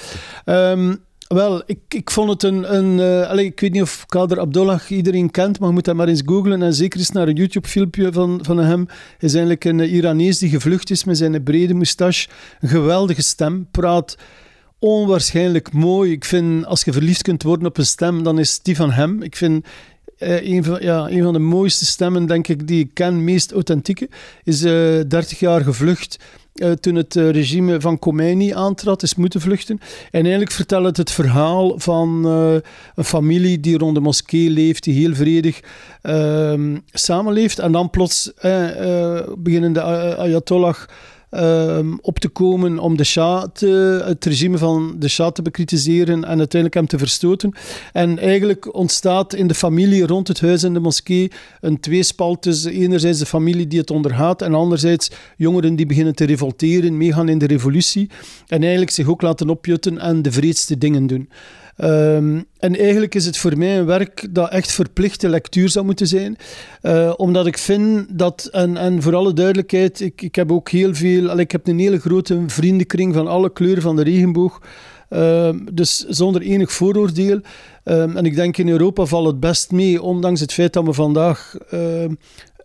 [0.45, 0.95] Ehm,
[1.29, 2.77] wel, ik, ik vond het een...
[2.77, 5.95] een eh, allee, ik weet niet of Kader Abdollah iedereen kent, maar je moet dat
[5.95, 6.63] maar eens googlen.
[6.63, 8.87] En zeker eens naar een YouTube-filmpje van, van hem.
[8.87, 12.29] Hij is eigenlijk een Iranees die gevlucht is met zijn brede moustache.
[12.61, 14.17] Een geweldige stem, praat
[14.79, 16.13] onwaarschijnlijk mooi.
[16.13, 19.23] Ik vind, als je verliefd kunt worden op een stem, dan is die van hem.
[19.23, 19.67] Ik vind
[20.19, 24.09] eh, een, van, ja, van de mooiste stemmen, denk ik, die ik ken, meest authentieke.
[24.45, 26.19] Is eh 30 jaar gevlucht
[26.55, 29.79] eh, toen het eh, regime van Khomeini aantrad, is moeten vluchten.
[30.11, 32.25] En eigenlijk vertelt het het verhaal van
[32.95, 35.61] een familie die rond de moskee leeft, die heel vredig
[36.03, 37.59] ehm, samenleeft.
[37.59, 38.33] En dan plots
[39.39, 39.83] beginnen de
[40.17, 40.77] Ayatollah
[41.37, 46.25] ehm, op te komen om de Shah te, het regime van de Shah te bekritiseren
[46.25, 47.53] en uiteindelijk hem te verstoten.
[47.93, 52.73] En eigenlijk ontstaat in de familie rond het huis en de moskee een tweespalt tussen
[52.73, 57.39] enerzijds de familie die het ondergaat en anderzijds jongeren die beginnen te revolteren, meegaan in
[57.39, 58.11] de revolutie
[58.47, 61.29] en eigenlijk zich ook laten opjutten en de vreedste dingen doen.
[61.77, 66.07] Ehm, en eigenlijk is het voor mij een werk dat echt verplichte lectuur zou moeten
[66.07, 66.37] zijn.
[66.81, 70.95] Eh, omdat ik vind dat, en, en voor alle duidelijkheid, ik, ik heb ook heel
[70.95, 74.61] veel, ik heb een hele grote vriendenkring van alle kleuren van de regenboog.
[75.09, 77.41] Ehm, dus zonder enig vooroordeel.
[77.85, 80.93] Ehm, en ik denk in Europa valt het best mee, ondanks het feit dat we
[80.93, 81.57] vandaag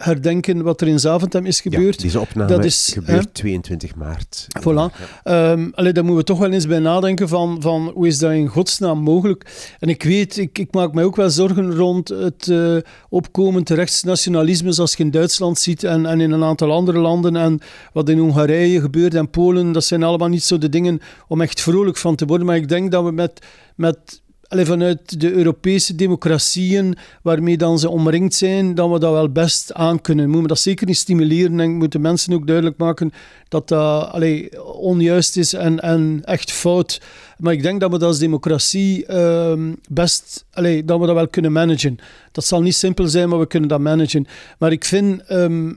[0.03, 2.01] herdenken wat er in Zaventem is Ja, gebeurd.
[2.01, 3.31] deze opname dat is, gebeurt hè?
[3.31, 4.47] 22 maart.
[4.59, 4.95] Voilà.
[5.23, 8.31] Ehm allee, daar moeten we toch wel eens bij nadenken van, van hoe is dat
[8.31, 9.73] in godsnaam mogelijk.
[9.79, 12.75] En ik weet, ik, ik maak mij ook wel zorgen rond het eh,
[13.09, 17.59] opkomend rechtsnationalisme zoals je in Duitsland ziet en, en in een aantal andere landen en
[17.93, 19.71] wat in Hongarije gebeurt en Polen.
[19.71, 22.47] Dat zijn allemaal niet zo de dingen om echt vrolijk van te worden.
[22.47, 24.20] Maar ik denk dat we met, met
[24.51, 29.73] allee, vanuit de Europese democratieën waarmee dan ze omringd zijn, dat we dat wel best
[29.73, 30.25] aan kunnen.
[30.25, 33.11] Moeten we dat zeker niet stimuleren en moeten mensen ook duidelijk maken
[33.47, 37.01] dat dat allee, onjuist is en, en echt fout.
[37.41, 41.27] Maar ik denk dat we dat als democratie ehm, best, allee, dat we dat wel
[41.27, 41.97] kunnen managen.
[42.31, 44.27] Dat zal niet simpel zijn, maar we kunnen dat managen.
[44.59, 45.73] Maar ik vind ehm,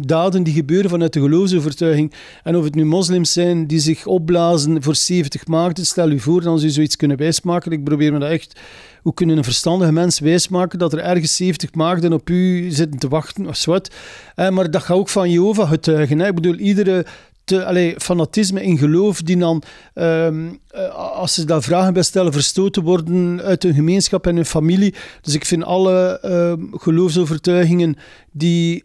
[0.00, 4.82] daden die gebeuren vanuit de geloofsovertuiging, en of het nu moslims zijn die zich opblazen
[4.82, 7.72] voor 70 maagden, stel u voor ze u zoiets kunnen wijsmaken.
[7.72, 8.60] Ik probeer me dat echt...
[9.02, 13.08] Hoe kunnen een verstandige mens wijsmaken dat er ergens 70 maagden op u zitten te
[13.08, 13.90] wachten of wat?
[14.34, 16.20] Eh, maar dat gaat ook van Jehovah getuigen.
[16.20, 17.06] Ik bedoel, iedere
[17.44, 19.62] te, fanatisme in geloof die dan,
[19.94, 24.46] ehm, eh, als ze daar vragen bij stellen, verstoten worden uit hun gemeenschap en hun
[24.46, 24.94] familie.
[25.20, 27.96] Dus ik vind alle ehm, geloofsovertuigingen
[28.32, 28.84] die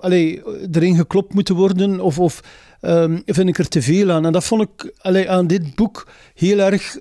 [0.00, 2.40] allee, erin geklopt moeten worden, of, of
[3.26, 4.26] vind ik er te veel aan.
[4.26, 4.92] En dat vond ik
[5.28, 6.98] aan dit boek heel erg.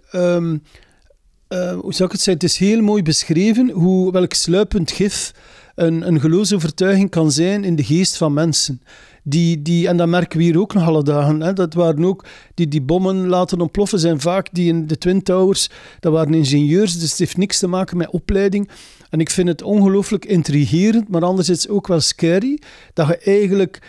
[1.54, 2.34] eh, hoe zou ik het zeggen?
[2.34, 5.34] Het is heel mooi beschreven hoe welk sluipend gif
[5.76, 8.82] een, een geloofsovertuiging kan zijn in de geest van mensen.
[9.24, 11.42] Die, die, en dat merken we hier ook nog alle dagen.
[11.42, 11.54] Hè.
[11.54, 15.70] Dat waren ook die die bommen laten ontploffen, zijn vaak die in de Twin Towers,
[16.00, 18.70] dat waren ingenieurs, dus het heeft niks te maken met opleiding.
[19.10, 22.62] En ik vind het ongelooflijk intrigerend, maar anderzijds ook wel scary,
[22.94, 23.82] dat je eigenlijk...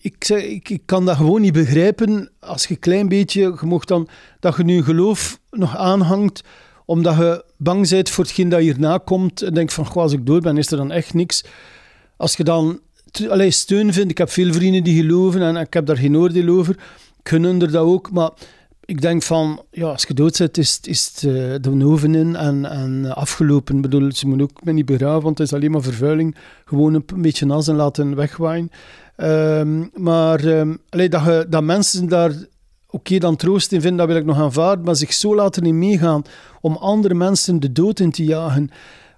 [0.00, 3.88] Ik, ik, ik kan dat gewoon niet begrijpen als je een klein beetje, je mocht
[3.88, 4.08] dan,
[4.40, 6.44] dat je nu geloof nog aanhangt,
[6.84, 10.26] omdat je bang bent voor hetgeen dat hierna komt en denkt van, goh, als ik
[10.26, 11.44] dood ben, is er dan echt niks.
[12.16, 15.72] Als je dan te- allee, steun vindt, ik heb veel vrienden die geloven en ik
[15.72, 16.76] heb daar geen oordeel over,
[17.22, 18.30] kunnen er dat ook, maar
[18.84, 22.36] ik denk van, ja, als je dood zit, is, is het uh, de oven in
[22.36, 23.76] en, en afgelopen.
[23.76, 26.36] Ik bedoel, ze moeten ook me niet begraven, want het is alleen maar vervuiling.
[26.64, 28.70] Gewoon een, beetje nas en laten wegwaaien.
[29.16, 32.32] Um, maar um, dat, je, dat mensen daar
[32.90, 35.74] oké dan troost in vinden, dat wil ik nog aanvaarden, maar zich zo laten niet
[35.74, 36.22] meegaan
[36.60, 38.70] om andere mensen de dood in te jagen,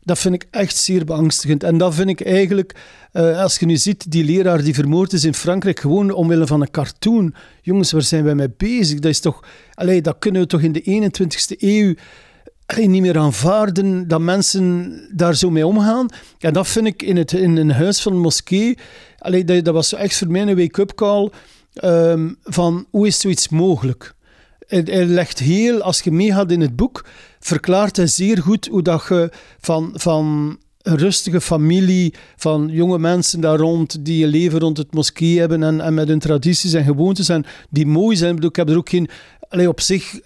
[0.05, 1.63] dat vind ik echt zeer beangstigend.
[1.63, 2.75] En dat vind ik eigenlijk,
[3.13, 6.61] uh, als je nu ziet, die leraar die vermoord is in Frankrijk, gewoon omwille van
[6.61, 7.35] een cartoon.
[7.61, 8.99] Jongens, waar zijn wij mee bezig?
[8.99, 11.95] Dat is toch, allee, dat kunnen we toch in de 21ste eeuw
[12.77, 16.09] niet meer aanvaarden dat mensen daar zo mee omgaan.
[16.39, 18.79] En dat vind ik in, het, in een huis van een moskee,
[19.19, 21.31] allee, dat, dat was echt voor mij een wake-up call
[21.73, 24.15] um, van hoe is zoiets mogelijk?
[24.67, 27.05] Hij, legt heel, als je meegaat in het boek,
[27.41, 29.31] verklaart hij zeer goed hoe dat je
[29.61, 34.95] van, van een rustige familie, van jonge mensen daar rond, die een leven rond het
[34.95, 38.43] moskee hebben en, en met hun tradities en gewoontes en die mooi zijn.
[38.43, 39.09] Ik heb er ook geen...
[39.49, 40.21] Allee, op zich...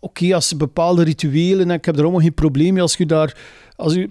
[0.00, 3.36] Oké, als bepaalde rituelen, en ik heb er allemaal geen probleem mee als je daar...
[3.76, 4.10] Als u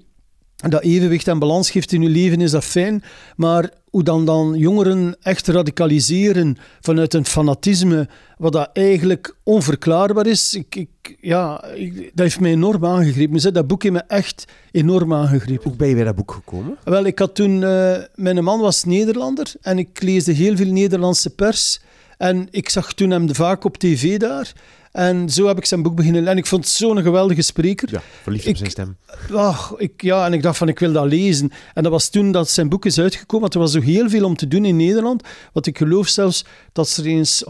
[0.70, 3.04] dat evenwicht en balans geeft in je leven, is dat fijn.
[3.36, 10.54] Maar hoe dan, dan jongeren echt radicaliseren vanuit een fanatisme, wat dat eigenlijk onverklaarbaar is,
[10.56, 13.54] ik, ik, ja, ik, dat heeft mij enorm aangegrepen.
[13.54, 15.64] Dat boek heeft me echt enorm aangegrepen.
[15.64, 16.78] Hoe ben je bij dat boek gekomen?
[16.84, 17.62] Wel, ik had toen...
[17.62, 21.82] Uh, mijn man was Nederlander en ik leesde heel veel Nederlandse pers.
[22.18, 24.54] En ik zag toen hem vaak op tv daar.
[24.92, 27.90] En zo heb ik zijn boek beginnen En ik vond het zo'n geweldige spreker.
[27.92, 28.98] Ja, verliefd op zijn stem.
[29.34, 31.52] Ach, ik, ja, en ik dacht van, ik wil dat lezen.
[31.74, 33.42] En dat was toen dat zijn boek is uitgekomen.
[33.42, 35.24] Want er was zo heel veel om te doen in Nederland.
[35.54, 37.44] Want ik geloof zelfs dat ze er eens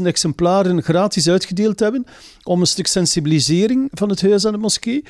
[0.00, 2.06] 100.000 exemplaren gratis uitgedeeld hebben.
[2.42, 5.04] Om een stuk sensibilisering van het huis aan de moskee.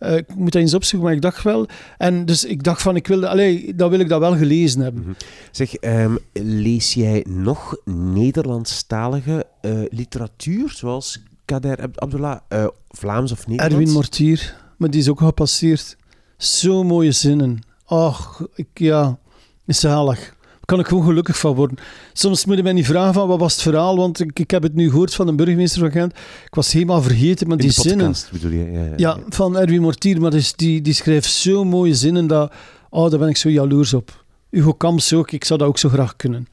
[0.00, 1.66] Uh, ik moet dat eens opzoeken, maar ik dacht wel.
[1.98, 5.02] En dus ik dacht van, ik wilde, allee, dat wil ik dat wel gelezen hebben.
[5.02, 5.12] Mhm.
[5.50, 13.74] Zeg, um, lees jij nog Nederlandstalige uh, literatuur, zoals Kader Abdullah, uh, Vlaams of Nederlands?
[13.74, 15.96] Erwin Mortier, maar die is ook gepasseerd.
[16.36, 17.60] Zo mooie zinnen.
[17.84, 19.18] Ach, ik, ja,
[19.66, 20.36] zalig
[20.68, 21.76] kan ik gewoon gelukkig van worden.
[22.12, 24.62] Soms moet je mij niet vragen van wat was het verhaal, want ik, ik heb
[24.62, 26.12] het nu gehoord van de burgemeester van Gent.
[26.44, 28.14] Ik was helemaal vergeten, maar die zinnen...
[28.32, 28.70] bedoel je?
[28.72, 32.52] Ja, ja, ja, van Erwin Mortier, maar dus die, die schrijft zo mooie zinnen dat...
[32.90, 34.24] Oh, daar ben ik zo jaloers op.
[34.50, 36.48] Hugo Kamps ook, ik zou dat ook zo graag kunnen.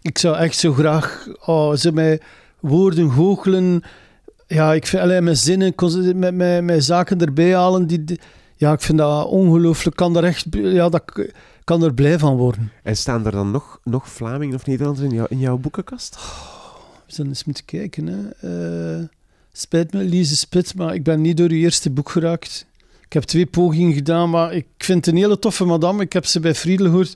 [0.00, 1.26] Ik zou echt zo graag...
[1.44, 2.20] Oh, ze mij
[2.60, 3.82] woorden goochelen...
[4.46, 5.74] Ja, ik vind alleen mijn zinnen,
[6.14, 8.20] met, met, met zaken erbij halen die,
[8.56, 9.96] ja, ik vind dat ongelooflijk.
[9.96, 11.02] Kan daar echt, ja, dat,
[11.64, 12.72] kan er blij van worden.
[12.82, 16.16] En staan er dan nog, nog Vlamingen of Nederlanders in, jou, in jouw boekenkast?
[16.16, 16.74] Oh,
[17.06, 18.06] we zullen eens moeten kijken.
[18.06, 18.98] Hè.
[18.98, 19.04] Uh,
[19.52, 22.66] spijt me, Lise Spit, maar ik ben niet door uw eerste boek geraakt.
[23.04, 26.02] Ik heb twee pogingen gedaan, maar ik vind het een hele toffe madame.
[26.02, 27.12] Ik heb ze bij Friedel gehoord.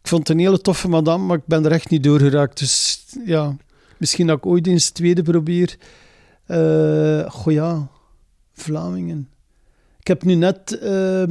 [0.00, 2.58] Ik vond het een hele toffe madame, maar ik ben er echt niet door geraakt.
[2.58, 3.56] Dus ja,
[3.98, 5.76] misschien dat ik ooit eens tweede probeer.
[6.46, 7.88] Uh, goh ja,
[8.52, 9.28] Vlamingen.
[10.00, 11.22] Ik heb nu net uh,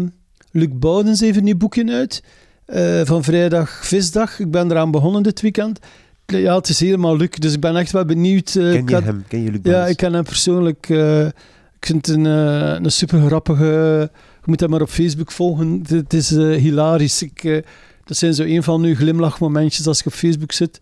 [0.52, 2.24] Luc Boudens even een nieuw boekje uit.
[2.68, 4.40] Uh, van vrijdag visdag.
[4.40, 5.80] Ik ben eraan begonnen dit weekend.
[6.26, 8.56] Ja, het is helemaal Luc, dus ik ben echt wel benieuwd.
[8.56, 9.24] Uh, ken je hem?
[9.28, 10.90] Ken je Luc Ja, ik ken hem persoonlijk.
[10.90, 14.10] Uh, ik vind het een, een super grappige...
[14.14, 15.84] Je moet hem maar op Facebook volgen.
[15.88, 17.22] Het is hilarisch.
[17.22, 17.64] Ik,
[18.04, 20.80] dat zijn zo een van uw glimlachmomentjes als je op Facebook zit.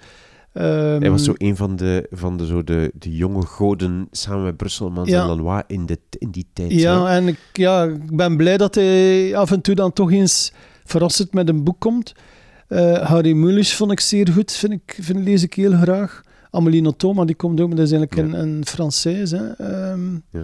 [0.53, 4.43] Um, hij was zo een van de, van de, zo de, de jonge goden samen
[4.43, 5.21] met Brusselmans ja.
[5.21, 6.71] en Lanois in, de, in die tijd.
[6.71, 10.51] Ja, en ik, ja, ik ben blij dat hij af en toe dan toch eens
[10.91, 12.13] verrassend met een boek komt.
[12.69, 16.23] Uh, Harry Mulisch vond ik zeer goed, vind ik, vind, lees ik heel graag.
[16.51, 19.55] Amelie Nothomb, die komt ook, maar dat is eigenlijk een, een Française.
[19.59, 20.41] Um, ja.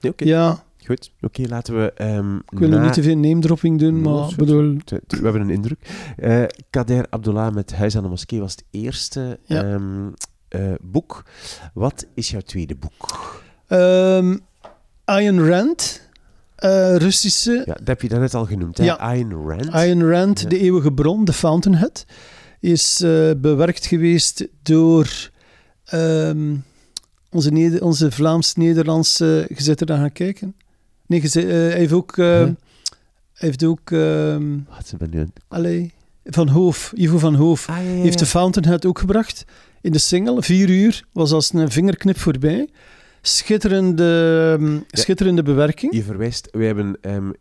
[0.00, 1.92] Ja, ja, Goed, oké, laten we...
[2.02, 2.84] Um, ik wil na...
[2.84, 4.76] niet te veel name-dropping doen, maar bedoel...
[4.86, 5.78] We hebben een indruk.
[6.18, 9.72] Uh, Kader Abdullah met Huis aan de Moskee was het eerste ja.
[9.72, 10.14] um,
[10.50, 11.24] uh, boek.
[11.74, 13.42] Wat is jouw tweede boek?
[15.04, 16.05] Ayn Rand,
[16.64, 17.62] uh, Russische...
[17.66, 18.84] Ja, dat heb je daarnet al genoemd, hè?
[18.84, 18.94] Ja.
[18.94, 19.70] Ayn Rand.
[19.70, 20.48] Ayn Rand, ja.
[20.48, 22.04] de eeuwige bron, de Fountainhead,
[22.60, 22.98] is
[23.36, 25.30] bewerkt geweest door...
[27.30, 29.46] onze, Neder onze Vlaams-Nederlandse...
[29.54, 30.54] Je zit er gaan kijken?
[31.06, 32.16] Nee, uh, hij heeft ook...
[32.16, 32.48] Huh?
[33.32, 33.90] heeft ook...
[33.90, 34.36] Uh,
[34.68, 35.92] Wat ze nu Allee,
[36.24, 39.44] Van Hoof, Ivo van Hoof, ah, ja, heeft de Fountainhead ook gebracht
[39.80, 40.42] in de single.
[40.42, 42.68] Vier uur, was als een vingerknip voorbij.
[43.28, 45.94] Schitterende, um, schitterende bewerking.
[45.94, 46.98] Je verwijst, wij hebben...
[47.00, 47.32] Um,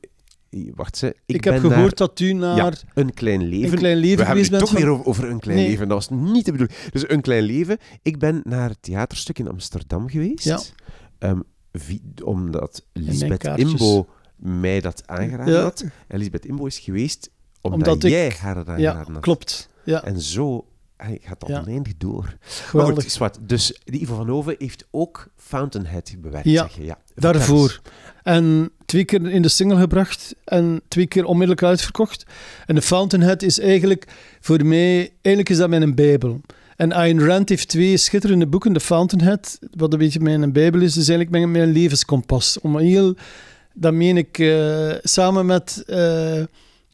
[0.75, 1.07] wacht ze.
[1.25, 3.71] Ik, ik heb gehoord dat u naar ja, een klein leven.
[3.71, 5.67] Een klein leven We hebben het toch weer over, over, een klein nee.
[5.67, 5.87] leven.
[5.87, 6.79] Dat was niet de bedoeling.
[6.91, 7.77] Dus een klein leven.
[8.01, 10.43] Ik ben naar het theaterstuk in Amsterdam geweest.
[10.43, 10.59] Ja.
[11.19, 11.43] Um,
[12.23, 15.61] omdat Lisbeth Imbo mij dat aangeraden ja.
[15.61, 15.85] had.
[16.07, 17.29] En Lisbeth Imbo is geweest
[17.61, 19.19] omdat, omdat jij haar aangeraden ja, had.
[19.19, 19.69] klopt.
[19.83, 20.03] Ja.
[20.03, 20.65] En zo
[20.97, 21.59] hij gaat al Ja.
[21.59, 22.23] oneindig door.
[22.23, 23.03] Maar Geweldig.
[23.03, 23.37] goed, zwart.
[23.41, 26.83] Dus die Ivo van Hoven heeft ook Fountainhead bewerkt, Ja, zeg je.
[26.85, 27.81] Ja, Daarvoor.
[28.23, 32.25] En twee keer in de single gebracht en twee keer onmiddellijk uitverkocht.
[32.65, 34.07] En de Fountainhead is eigenlijk
[34.39, 36.41] voor mij, eigenlijk is dat mijn bijbel.
[36.75, 38.73] En Ayn Rand heeft twee schitterende boeken.
[38.73, 42.59] De Fountainhead, wat een beetje mijn bijbel is, is eigenlijk mijn, mijn levenskompas.
[42.61, 43.15] Om heel,
[43.73, 46.43] dat meen ik, eh, samen met eh,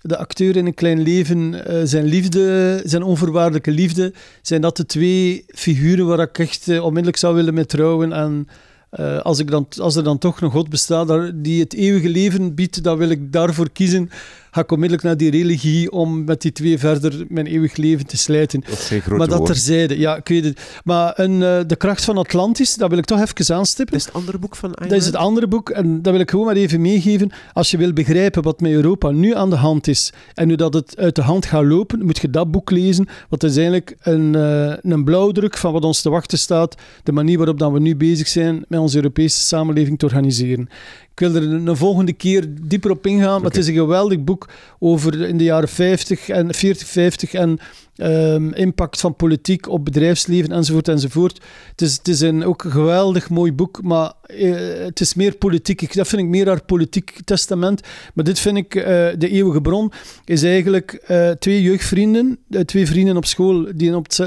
[0.01, 4.85] de acteur in Een Klein Leven, eh, zijn liefde, zijn onvoorwaardelijke liefde, zijn dat de
[4.85, 8.13] twee figuren waar ik echt eh, onmiddellijk zou willen mee trouwen.
[8.13, 8.47] En
[8.89, 12.55] eh, als, ik dan, als er dan toch een God bestaat die het eeuwige leven
[12.55, 14.09] biedt, dan wil ik daarvoor kiezen.
[14.53, 18.17] Ga ik onmiddellijk naar die religie om met die twee verder mijn eeuwig leven te
[18.17, 18.63] slijten.
[18.69, 19.55] Dat zijn grote maar dat woorden.
[19.55, 20.61] terzijde, ja, ik weet het.
[20.83, 23.93] Maar een, eh, De kracht van Atlantis, dat wil ik toch even aanstippen.
[23.93, 26.21] Dat is het andere boek van Ayn Dat is het andere boek en dat wil
[26.21, 27.31] ik gewoon maar even meegeven.
[27.53, 30.73] Als je wil begrijpen wat met Europa nu aan de hand is en hoe dat
[30.73, 33.05] het uit de hand gaat lopen, moet je dat boek lezen.
[33.29, 36.75] Want het is eigenlijk een, eh, een blauwdruk van wat ons te wachten staat.
[37.03, 40.69] De manier waarop dat we nu bezig zijn met onze Europese samenleving te organiseren.
[41.11, 44.49] Ik wil er een, volgende keer dieper op ingaan, maar het is een geweldig boek
[44.79, 47.59] over in de jaren 50 en 40, 50 en
[47.95, 51.41] ehm, impact van politiek op bedrijfsleven enzovoort enzovoort.
[51.69, 55.35] Het is, het is een, ook een geweldig mooi boek, maar eh, het is meer
[55.35, 55.81] politiek.
[55.81, 57.81] Ik, dat vind ik meer haar politiek testament.
[58.13, 58.83] Maar dit vind ik, eh,
[59.17, 59.91] de eeuwige bron,
[60.25, 64.19] is eigenlijk eh, twee jeugdvrienden, twee vrienden op school, die op het,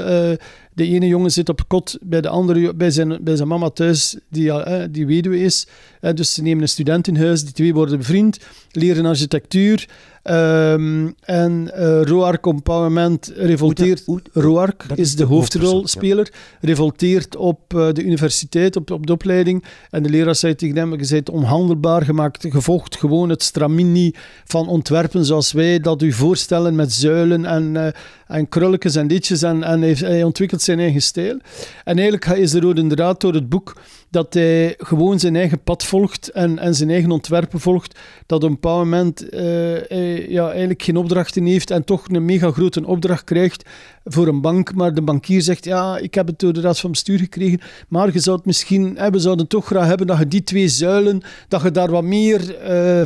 [0.75, 4.17] de ene jongen zit op kot bij de andere bij zijn, bij zijn mama thuis,
[4.29, 4.51] die,
[4.91, 5.67] die weduwe is.
[6.13, 8.39] Dus ze nemen een student in huis, die twee worden bevriend,
[8.71, 9.87] leren architectuur.
[10.25, 14.05] Ehm, en eh Roark Empowerment revolteert.
[14.05, 19.63] Dat- Roark is is de hoofdrolspeler, revolteert op eh, de universiteit, op, op de opleiding.
[19.89, 24.13] En de leraar zei tegen hem, je bent onhandelbaar gemaakt, gevolgd gewoon het stramini
[24.45, 27.87] van ontwerpen zoals wij dat u voorstellen met zuilen en, eh
[28.27, 29.41] en krulletjes en ditjes.
[29.41, 31.37] En, en hij, heeft- hij ontwikkelt zijn eigen stijl.
[31.83, 33.75] En eigenlijk is de rode draad door het boek
[34.09, 37.99] dat hij gewoon zijn eigen pad volgt en, en zijn eigen ontwerpen volgt.
[38.25, 42.51] Dat op een bepaald moment eh, ja, eigenlijk geen opdrachten heeft en toch een mega
[42.51, 43.69] grote opdracht krijgt
[44.03, 44.75] voor een bank.
[44.75, 48.13] Maar de bankier zegt, ja, ik heb het door de raad van bestuur gekregen, maar
[48.13, 51.61] je zou het misschien, we zouden toch graag hebben dat je die twee zuilen, dat
[51.61, 52.39] je daar wat meer...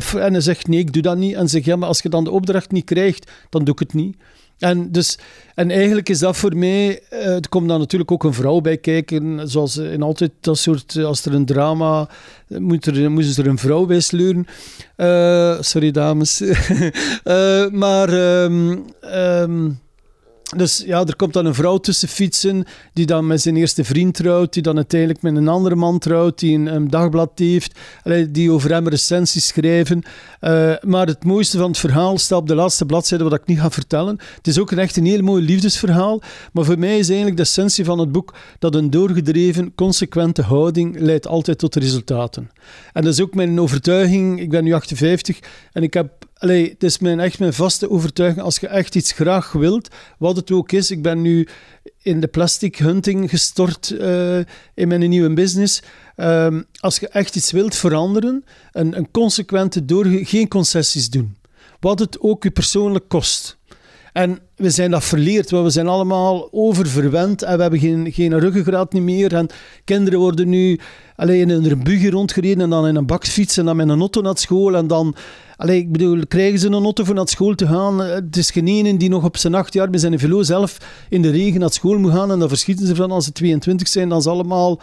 [0.00, 1.34] f- en hij zegt, nee, ik doe dat niet.
[1.34, 3.94] En zegt, ja, maar als je dan de opdracht niet krijgt, dan doe ik het
[3.94, 4.16] niet.
[4.60, 5.18] En, dus,
[5.54, 8.76] en eigenlijk is dat voor mij, eh, er komt dan natuurlijk ook een vrouw bij
[8.76, 12.08] kijken, zoals in altijd dat soort, eh, als er een drama,
[12.48, 14.46] eh, moet er, moesten er een vrouw bij sleuren.
[15.64, 16.42] Sorry dames.
[17.72, 19.70] Maar, ehm, ehm,
[20.56, 24.14] dus ja, er komt dan een vrouw tussen fietsen, die dan met zijn eerste vriend
[24.14, 27.78] trouwt, die dan uiteindelijk met een andere man trouwt, die een, dagblad heeft,
[28.28, 30.02] die over hem recensies schrijven.
[30.40, 33.60] Eh, maar het mooiste van het verhaal staat op de laatste bladzijde, wat ik niet
[33.60, 34.18] ga vertellen.
[34.36, 37.42] Het is ook een echt een heel mooi liefdesverhaal, maar voor mij is eigenlijk de
[37.42, 42.50] essentie van het boek dat een doorgedreven, consequente houding leidt altijd tot resultaten.
[42.92, 44.40] En dat is ook mijn overtuiging.
[44.40, 45.38] Ik ben nu 58
[45.72, 48.44] en ik heb Allee, het is mijn, echt mijn vaste overtuiging.
[48.44, 50.90] Als je echt iets graag wilt, wat het ook is.
[50.90, 51.48] Ik ben nu
[52.02, 54.38] in de plastic hunting gestort eh,
[54.74, 55.82] in mijn nieuwe business.
[56.16, 61.36] Ehm, als je echt iets wilt veranderen, een, een consequente door, geen concessies doen.
[61.80, 63.58] Wat het ook je persoonlijk kost.
[64.12, 68.38] En we zijn dat verleerd, want we zijn allemaal oververwend en we hebben geen, geen
[68.38, 69.34] ruggengraat meer.
[69.34, 69.48] En
[69.84, 70.80] kinderen worden nu
[71.16, 74.20] alleen in een buggy rondgereden en dan in een bakfiets en dan met een auto
[74.20, 74.76] naar school.
[74.76, 75.14] En dan,
[75.60, 78.02] allee, ik bedoel, krijgen ze een auto voor naar school te gaan?
[78.02, 80.76] Eh, Het is geen die nog op zijn acht jaar met zijn velo zelf
[81.08, 82.30] in de regen naar school moet gaan.
[82.30, 84.80] En dan verschieten ze van als ze 22 zijn, dan ze allemaal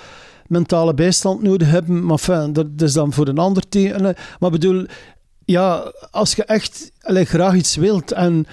[0.48, 2.06] mentale bijstand nodig hebben.
[2.06, 4.16] Maar fijn, dat is dan voor een ander thema.
[4.40, 4.86] Maar bedoel,
[5.46, 8.46] ja, als je echt allee, graag iets wilt en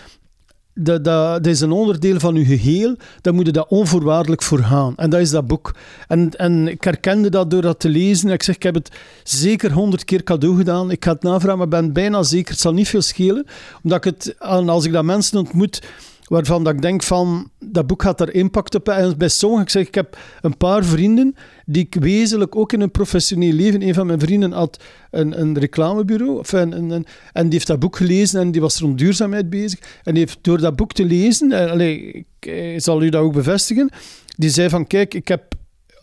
[0.75, 4.93] dat, dat, is een onderdeel van je geheel, dan moet je dat onvoorwaardelijk voor gaan.
[4.97, 5.75] En dat is dat boek.
[6.09, 8.31] En, en ik herkende dat door dat te lezen.
[8.31, 8.91] Ik zeg, ik heb het
[9.23, 10.91] zeker honderd keer cadeau gedaan.
[10.91, 13.47] Ik ga het navragen, maar ben bijna zeker, het zal niet veel schelen.
[13.83, 15.83] Omdat ik het, als ik dat mensen ontmoet
[16.25, 18.85] waarvan dat ik denk van, dat boek gaat daar impact op
[19.17, 22.91] bij sommigen, ik zeg, ik heb een paar vrienden die ik wezenlijk ook in hun
[22.91, 27.43] professioneel leven, een van mijn vrienden had een, een reclamebureau, of een, een, een- en
[27.45, 29.79] die heeft dat boek gelezen en die was rond duurzaamheid bezig.
[30.03, 33.23] En die heeft door dat boek te lezen, en, allee, ik, eh, zal u dat
[33.23, 33.91] ook bevestigen,
[34.37, 35.54] die zei van, kijk, ik heb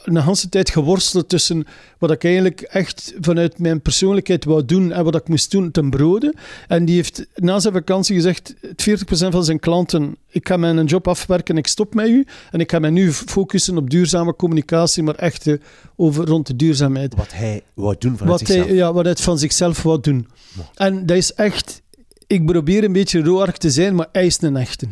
[0.04, 1.66] een hele tijd geworsteld tussen
[1.98, 5.90] wat ik eigenlijk echt vanuit mijn persoonlijkheid wou doen en wat ik moest doen ten
[5.90, 6.34] brode.
[6.68, 8.64] En die heeft na zijn vakantie gezegd, 40%
[9.08, 12.26] van zijn klanten, ik ga mijn job afwerken, ik stop met u.
[12.52, 15.58] En ik ga mij nu focussen op duurzame communicatie, maar echt eh,
[15.96, 17.16] over, rond de duurzaamheid.
[17.16, 18.78] Wat hij wou doen vanuit Wat hij, zichzelf.
[18.78, 20.28] ja, wat hij van zichzelf wou doen.
[20.76, 21.82] En dat is echt...
[22.28, 24.88] Ik probeer een beetje roark te zijn, maar hij is een echte.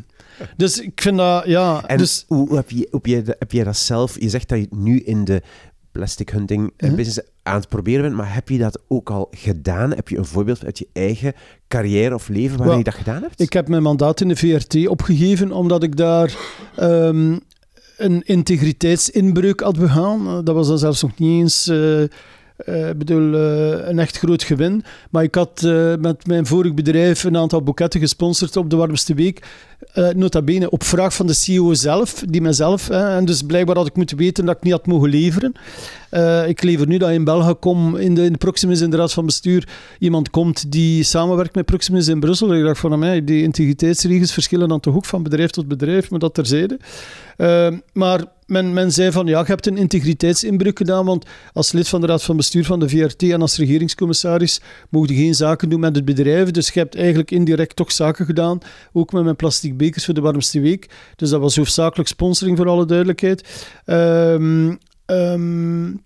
[0.57, 1.83] Dus ik vind dat, ja...
[1.87, 4.19] En dus, hoe heb, je, heb, je, heb jij dat zelf...
[4.19, 5.41] Je zegt dat je nu in de
[5.91, 6.95] plastic hunting Mhm.
[6.95, 9.93] business aan het proberen bent, maar heb je dat ook al gedaan?
[9.93, 11.33] Heb je een voorbeeld uit je eigen
[11.67, 13.41] carrière of leven waarin je dat gedaan hebt?
[13.41, 16.35] Ik heb mijn mandaat in de VRT opgegeven omdat ik daar
[16.75, 17.37] ehm,
[17.97, 20.27] een integriteitsinbreuk had begaan.
[20.27, 22.09] Eh, Dat was dan zelfs nog niet eens eh, eh,
[22.65, 24.83] ik bedoel, eh, een echt groot gewin.
[25.11, 29.13] Maar ik had eh, met mijn vorig bedrijf een aantal boeketten gesponsord op de warmste
[29.13, 29.47] week.
[29.93, 32.89] Eh nota bene op vraag van de CEO zelf, die mijzelf.
[32.89, 35.53] En dus blijkbaar had ik moeten weten dat ik niet had mogen leveren.
[36.09, 38.97] Eh, ik lever nu dat in België kom, in de, in de Proximus, in de
[38.97, 39.67] raad van bestuur,
[39.99, 42.55] iemand komt die samenwerkt met Proximus in Brussel.
[42.55, 46.19] Ik dacht van, mij, die integriteitsregels verschillen dan toch ook van bedrijf tot bedrijf, maar
[46.19, 46.79] dat terzijde.
[47.41, 51.87] Uh, maar men, men zei van, ja, je hebt een integriteitsinbreuk gedaan, want als lid
[51.87, 55.69] van de raad van bestuur van de VRT en als regeringscommissaris mocht je geen zaken
[55.69, 58.59] doen met het bedrijf, dus je hebt eigenlijk indirect toch zaken gedaan,
[58.93, 60.89] ook met mijn plastic bekers voor de warmste week.
[61.15, 63.67] Dus dat was hoofdzakelijk sponsoring, voor alle duidelijkheid.
[63.85, 64.79] Um,
[65.11, 66.03] Um,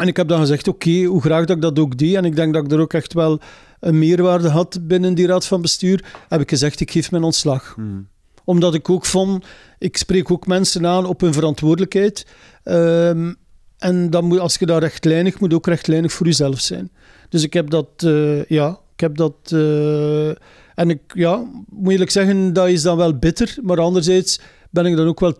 [0.00, 2.36] en ik heb dan gezegd, oké, hoe graag dat ik dat ook deed, en ik
[2.36, 3.40] denk dat ik er ook echt wel
[3.80, 7.72] een meerwaarde had binnen die raad van bestuur, heb ik gezegd, ik geef mijn ontslag.
[7.74, 8.08] Hmm.
[8.48, 9.46] Omdat ik ook vond,
[9.78, 12.26] ik spreek ook mensen aan op hun verantwoordelijkheid.
[12.64, 13.36] Um,
[13.78, 16.90] en dan moet, als je daar rechtlijnig, moet ook rechtlijnig voor jezelf zijn.
[17.28, 19.34] Dus ik heb dat, uh, ja, ik heb dat...
[19.52, 20.28] Uh,
[20.74, 24.40] en ik, ja, moet eerlijk zeggen, dat is dan wel bitter, maar anderzijds
[24.70, 25.34] ben ik dan ook wel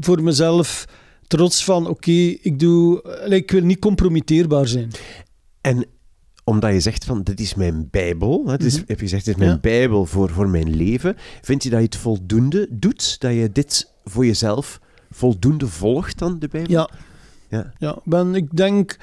[0.00, 0.84] voor mezelf
[1.26, 4.90] trots van, oké, ik doe, ik wil niet compromitteerbaar zijn.
[5.60, 5.86] En
[6.44, 9.34] omdat je zegt van, dit is mijn bijbel, hè, dit is, heb je gezegd, dit
[9.34, 9.58] is mijn Ja.
[9.58, 11.16] bijbel voor, voor mijn leven.
[11.42, 13.20] Vind je dat je het voldoende doet?
[13.20, 14.80] Dat je dit voor jezelf
[15.10, 16.70] voldoende volgt dan, de bijbel?
[16.70, 16.90] Ja.
[17.48, 17.72] Ja.
[17.78, 18.96] ja ben, ik denk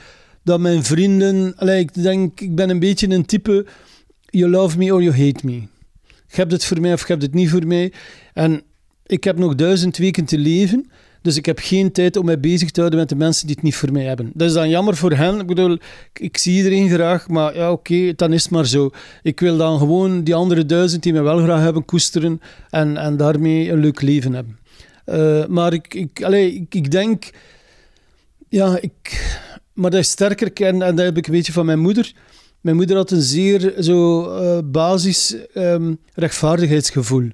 [0.44, 3.66] dat mijn vrienden, allee, ik denk, ik ben een beetje een type,
[4.26, 5.54] you love me or you hate me.
[6.28, 7.94] Je hebt het voor mij of je hebt het niet voor mij.
[8.34, 8.62] En
[9.06, 10.90] ik heb nog duizend weken te leven.
[11.22, 13.64] Dus ik heb geen tijd om mij bezig te houden met de mensen die het
[13.64, 14.32] niet voor mij hebben.
[14.34, 15.40] Dat is dan jammer voor hen.
[15.40, 15.78] Ik bedoel,
[16.14, 18.90] ik zie iedereen graag, maar ja, oké, dan is het maar zo.
[19.22, 23.18] Ik wil dan gewoon die andere duizend die mij wel graag hebben koesteren en, en
[23.18, 24.60] daarmee een leuk leven hebben.
[25.06, 27.30] Uh, maar ik, ik, ik, ik denk,
[28.50, 29.26] ja, ik,
[29.74, 32.14] maar dat is sterker en, en dat heb ik een beetje van mijn moeder.
[32.62, 37.30] Mijn moeder had een zeer zo uh, basis um, rechtvaardigheidsgevoel.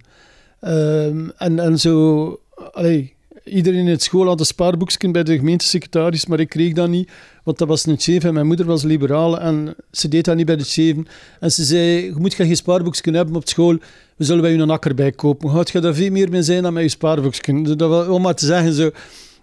[0.62, 2.40] Um, en, en zo,
[2.72, 3.08] allez,
[3.48, 7.10] iedereen in het school had een spaarboekje bij de gemeentesecretaris, maar ik kreeg dat niet,
[7.44, 10.46] want dat was een chef en mijn moeder was liberaal en ze deed dat niet
[10.46, 11.08] bij de chefen.
[11.40, 13.78] En ze zei, je moet geen spaarboekje hebben op school,
[14.16, 15.50] we zullen bij je een akker bij kopen.
[15.50, 17.76] Gaat je daar veel meer mee zijn dan met je spaarboekje?
[17.76, 18.92] Dat was, om maar te zeggen, zo...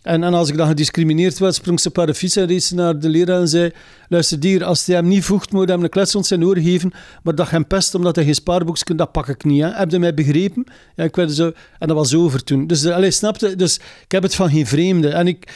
[0.05, 2.75] En, en als ik dan gediscrimineerd werd, sprong ze op de fiets en reed ze
[2.75, 3.73] naar de leraar en zei
[4.09, 6.93] luister dier, als hij hem niet voegt, moet hij hem een klets zijn oor geven,
[7.23, 9.65] maar dat hem pest omdat hij geen spaarboeks kunt, dat pak ik niet.
[9.65, 10.65] Heb je mij begrepen?
[10.95, 12.67] Ja, ik werd zo, en dat was over toen.
[12.67, 13.57] Dus, allez, snapte?
[13.57, 15.09] Dus ik heb het van geen vreemde.
[15.09, 15.53] En ik,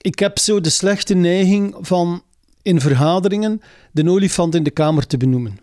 [0.00, 2.22] ik heb zo de slechte neiging van
[2.62, 3.60] in vergaderingen
[3.92, 5.58] de olifant in de kamer te benoemen.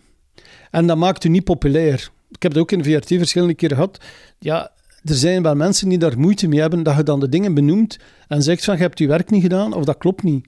[0.71, 2.09] En dat maakt u niet populair.
[2.30, 3.99] Ik heb het ook in VRT verschillende keren gehad.
[4.39, 4.71] Ja,
[5.03, 7.97] er zijn wel mensen die daar moeite mee hebben dat je dan de dingen benoemt
[8.27, 10.45] en zegt van je hebt je werk niet gedaan of dat klopt niet.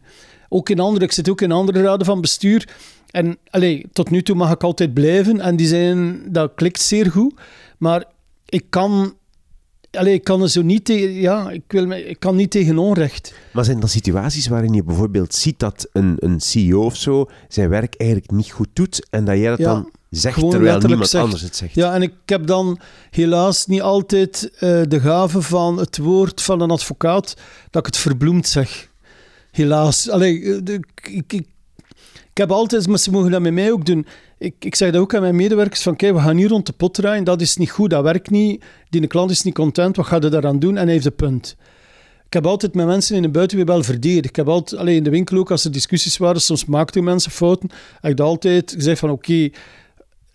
[0.49, 2.69] Ook in andere, ik zit ook in andere raden van bestuur
[3.11, 7.11] en allez, tot nu toe mag ik altijd blijven en die zijn, dat klikt zeer
[7.11, 7.33] goed,
[7.77, 8.03] maar
[8.45, 9.13] ik kan,
[9.91, 13.33] allez, ik kan er zo niet tegen, ja, ik, wil, ik kan niet tegen onrecht.
[13.53, 17.69] Maar zijn er situaties waarin je bijvoorbeeld ziet dat een, een CEO of zo zijn
[17.69, 19.73] werk eigenlijk niet goed doet en dat jij dat Ja.
[19.73, 21.23] dan zegt Gewoon terwijl niemand zegt.
[21.23, 21.75] anders het zegt?
[21.75, 22.79] Ja, en ik heb dan
[23.09, 27.33] helaas niet altijd eh, de gave van het woord van een advocaat
[27.69, 28.89] dat ik het verbloemd zeg.
[29.51, 30.09] Helaas.
[30.09, 31.45] Allee, eh, ik, ik, ik,
[32.35, 34.05] ik heb altijd, maar ze mogen dat met mij ook doen.
[34.37, 36.73] Ik, ik zeg dat ook aan mijn medewerkers: van kijk, we gaan hier rond de
[36.73, 38.63] pot draaien, dat is niet goed, dat werkt niet.
[38.89, 40.77] Die klant is niet content, wat ga je daaraan doen?
[40.77, 41.55] En hij heeft een punt.
[42.25, 44.25] Ik heb altijd met mensen in de buitenwereld wel verdedigd.
[44.25, 47.31] Ik heb altijd, alleen in de winkel ook, als er discussies waren, soms maakten mensen
[47.31, 47.69] fouten.
[48.01, 49.49] Heb ik dat altijd gezegd van oké,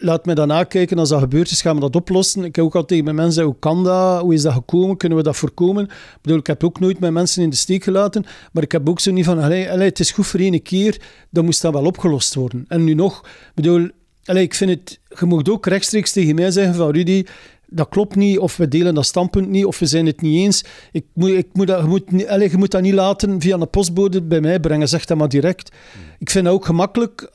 [0.03, 0.99] laat me dat nakijken.
[0.99, 2.45] Als dat gebeurd is, gaan we dat oplossen.
[2.45, 4.21] Ik heb ook altijd tegen mijn mensen hoe kan dat?
[4.21, 4.97] Hoe is dat gekomen?
[4.97, 5.85] Kunnen we dat voorkomen?
[5.85, 8.89] Ik bedoel, ik heb ook nooit mijn mensen in de steek gelaten, maar ik heb
[8.89, 11.85] ook zo niet van, allee, het is goed voor één keer, dan moest dat wel
[11.85, 12.65] opgelost worden.
[12.69, 13.25] En nu nog,
[13.55, 13.89] bedoel,
[14.25, 17.25] ik vind het, je mag ook rechtstreeks tegen mij zeggen van, Rudy,
[17.67, 20.65] dat klopt niet, of we delen dat standpunt niet, of we zijn het niet eens.
[20.93, 24.41] Ik moet, ik moet dat, je, moet, moet dat niet laten via een postbode bij
[24.41, 25.71] mij brengen, zeg dat maar direct.
[26.19, 27.31] Ik vind dat ook gemakkelijk,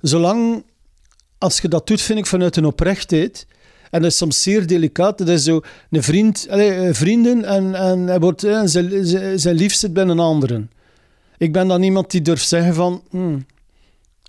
[0.00, 0.64] zolang
[1.44, 3.46] als je dat doet, vind ik vanuit een oprechtheid.
[3.90, 5.18] En dat is soms zeer delicaat.
[5.18, 9.06] Dat is zo een vriend, allez, eh, vrienden en, en hij wordt, eh, zijn,
[9.38, 10.70] zijn- bij een anderen.
[11.38, 13.46] Ik ben dan iemand die durft zeggen van, hmm,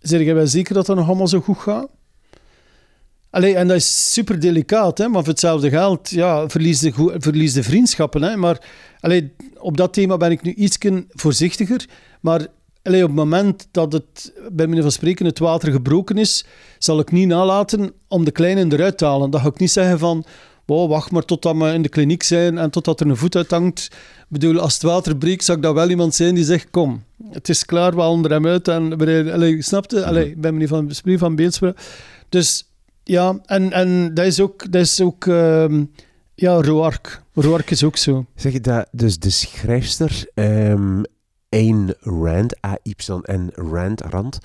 [0.02, 1.88] zeg jij wel zeker dat dat nog allemaal zo goed gaat?
[3.30, 7.54] Allee, en dat is super delicaat, hè, maar voor hetzelfde geld ja, verlies, de, verlies
[7.54, 8.22] de vriendschappen.
[8.22, 8.68] Hè, maar
[9.00, 10.78] allee, op dat thema ben ik nu iets
[11.10, 11.86] voorzichtiger.
[12.22, 12.48] Maar
[12.86, 16.46] allee, op het moment dat het, bij manier van spreken, het water gebroken is,
[16.78, 19.30] zal ik niet nalaten om de kleine eruit te halen.
[19.30, 20.26] Dan ga ik niet zeggen van,
[20.66, 23.88] wow, wacht maar totdat we in de kliniek zijn en totdat er een voet uithangt.
[23.92, 27.04] Ik bedoel, als het water breekt, zou ik dat wel iemand zijn die zegt, kom,
[27.32, 28.68] het is klaar, we halen er hem uit.
[28.68, 28.94] En,
[29.34, 30.06] allee, snapte?
[30.06, 31.78] Allee, bij manier van spreken van beeldspraak.
[32.30, 32.70] Dus
[33.04, 35.84] ja, en, en dat is ook, dat is ook ehm,
[36.36, 37.24] ja, Roark.
[37.34, 38.26] Roark is ook zo.
[38.36, 41.02] Zeg je dat, dus de schrijfster ehm
[41.56, 44.38] Ayn Rand, A-Y-N Rand, Rand,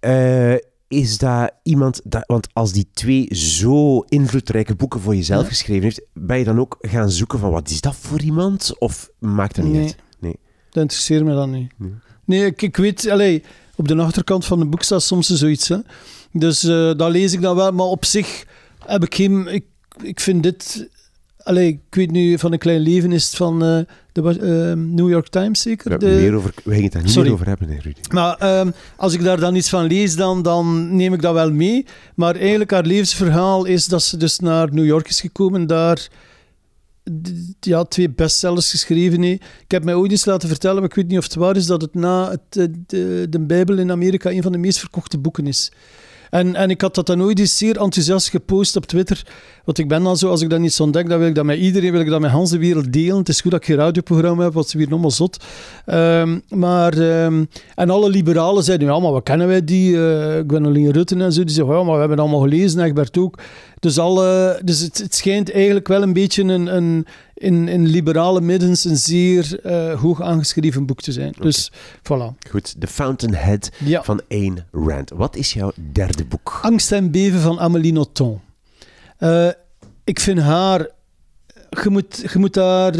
[0.00, 0.54] eh,
[0.88, 5.48] is dat iemand, dat, want als die twee zo invloedrijke boeken voor jezelf Ja.
[5.48, 8.78] geschreven heeft, ben je dan ook gaan zoeken van wat is dat voor iemand?
[8.78, 9.82] Of maakt dat niet Nee.
[9.84, 9.96] uit?
[10.18, 10.36] Nee.
[10.70, 11.72] Dat interesseert me dan niet.
[11.76, 11.92] Nee.
[12.24, 13.42] Nee, ik, ik weet, allee,
[13.76, 15.68] op de achterkant van het boek staat soms zoiets.
[15.68, 15.76] Hè.
[16.32, 18.46] Dus eh dat lees ik dan wel, maar op zich
[18.86, 19.46] heb ik geen.
[19.46, 19.64] Ik,
[20.02, 20.88] ik vind dit.
[21.48, 23.78] Allee, ik weet nu van een klein leven is het van eh,
[24.12, 25.98] de eh, New York Times zeker.
[25.98, 27.24] De- meer over, we gingen het daar niet Sorry.
[27.28, 28.00] meer over hebben, hè, Rudy.
[28.12, 31.52] Maar ehm, als ik daar dan iets van lees, dan, dan neem ik dat wel
[31.52, 31.86] mee.
[32.14, 36.08] Maar eigenlijk haar levensverhaal is dat ze dus naar New York is gekomen, daar
[37.60, 39.42] ja, twee bestsellers geschreven heeft.
[39.64, 41.66] Ik heb mij ooit eens laten vertellen, maar ik weet niet of het waar is,
[41.66, 45.18] dat het na het, eh, de, de Bijbel in Amerika een van de meest verkochte
[45.18, 45.72] boeken is.
[46.30, 49.22] En, en ik had dat dan ooit eens zeer enthousiast gepost op Twitter.
[49.64, 51.58] Want ik ben dan zo, als ik dat niet ontdek, dan wil ik dat met
[51.58, 53.16] iedereen, wil ik dat met Hans de wereld delen.
[53.16, 55.44] Het is goed dat ik geen radioprogramma heb, want ze weer allemaal zot.
[55.84, 59.96] Ehm, maar, ehm, en alle liberalen zeiden, ja, maar wat kennen wij die?
[59.96, 61.44] eh Gwendoline Rutten en zo.
[61.44, 63.38] Die zeggen, ja, maar we hebben het allemaal gelezen, Egbert ook.
[63.80, 67.06] Dus, alle, dus het, het schijnt eigenlijk wel een beetje een, een,
[67.38, 71.34] in, in liberale middens een zeer eh, hoog aangeschreven boek te zijn.
[71.40, 71.70] Dus
[72.02, 72.48] voilà.
[72.50, 74.02] Goed, The Fountainhead Ja.
[74.04, 75.10] van Ayn Rand.
[75.10, 76.58] Wat is jouw derde boek?
[76.62, 78.40] Angst en beven van Amélie Nothomb.
[79.18, 79.48] Eh,
[80.04, 80.88] ik vind haar...
[81.82, 82.92] Je moet, je moet haar...
[82.92, 82.98] eh,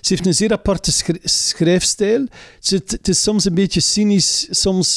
[0.00, 2.26] ze heeft een zeer aparte schri- schrijfstijl.
[2.60, 4.96] Het, het is soms een beetje cynisch, soms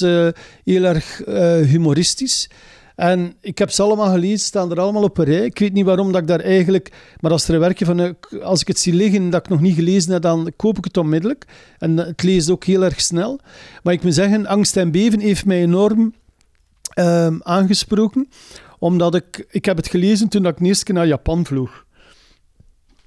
[0.63, 1.21] heel erg
[1.65, 2.49] humoristisch.
[2.99, 5.45] En ik heb ze allemaal gelezen, staan er allemaal op een rij.
[5.45, 6.91] Ik weet niet waarom dat ik daar eigenlijk...
[7.19, 8.15] Maar als er een werkje van...
[8.41, 10.97] Als ik het zie liggen dat ik nog niet gelezen heb, dan koop ik het
[10.97, 11.45] onmiddellijk.
[11.77, 13.39] En het leest ook heel erg snel.
[13.83, 16.13] Maar ik moet zeggen, Angst en beven heeft mij enorm
[16.93, 18.29] ehm, aangesproken.
[18.79, 19.45] Omdat ik...
[19.49, 21.85] Ik heb het gelezen toen ik de eerste keer naar Japan vloog.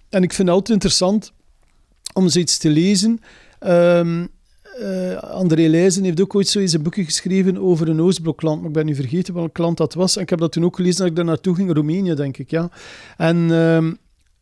[0.09, 1.32] En ik vind het altijd interessant
[2.12, 3.20] om zoiets te lezen.
[3.59, 4.24] Ehm
[4.80, 8.68] eh, André Leijzen heeft ook ooit zo eens een boekje geschreven over een Oostblokland, maar
[8.68, 10.16] ik ben nu vergeten welk land dat was.
[10.16, 12.50] En ik heb dat toen ook gelezen dat ik daar naartoe ging, Roemenië, denk ik,
[12.50, 12.70] ja.
[13.16, 13.92] En ehm,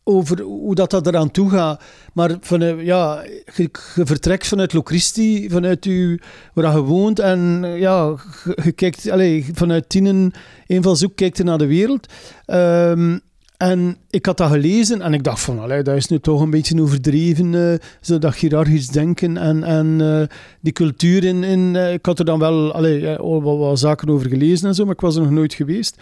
[0.03, 1.83] over hoe dat, dat eraan toe gaat.
[2.13, 3.23] Maar van, eh, ja,
[3.55, 6.19] je, vertrekt vanuit Locristi, vanuit u,
[6.53, 8.15] waar je woont, en eh, ja,
[8.63, 10.31] je kijkt, allez, vanuit Tienen,
[10.65, 12.13] invalshoek, kijkt je naar de wereld.
[12.45, 13.17] Ehm,
[13.61, 16.49] en ik had dat gelezen en ik dacht van, allee, dat is nu toch een
[16.49, 21.43] beetje overdreven, eh, zo dat hiërarchisch denken en, en eh, die cultuur in...
[21.43, 24.75] in eh, ik had er dan wel allee, al wat, wat zaken over gelezen en
[24.75, 25.97] zo, maar ik was er nog nooit geweest.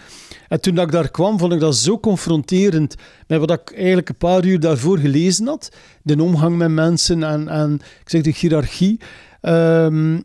[0.48, 2.96] En toen dat ik daar kwam, vond ik dat zo confronterend
[3.28, 5.72] met wat ik eigenlijk een paar uur daarvoor gelezen had.
[6.04, 9.00] De omgang met mensen en, en ik zeg de hiërarchie.
[9.42, 10.20] Ehm,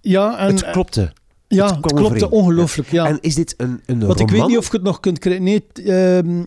[0.00, 1.12] ja, en, het klopte.
[1.54, 2.28] Ja, het het, overeen.
[2.30, 2.90] ongelooflijk.
[2.90, 3.06] Ja.
[3.06, 4.20] En is dit een, een Want roman?
[4.20, 5.42] ik weet niet of je het nog kunt krijgen.
[5.44, 6.42] Nee, het, ehm,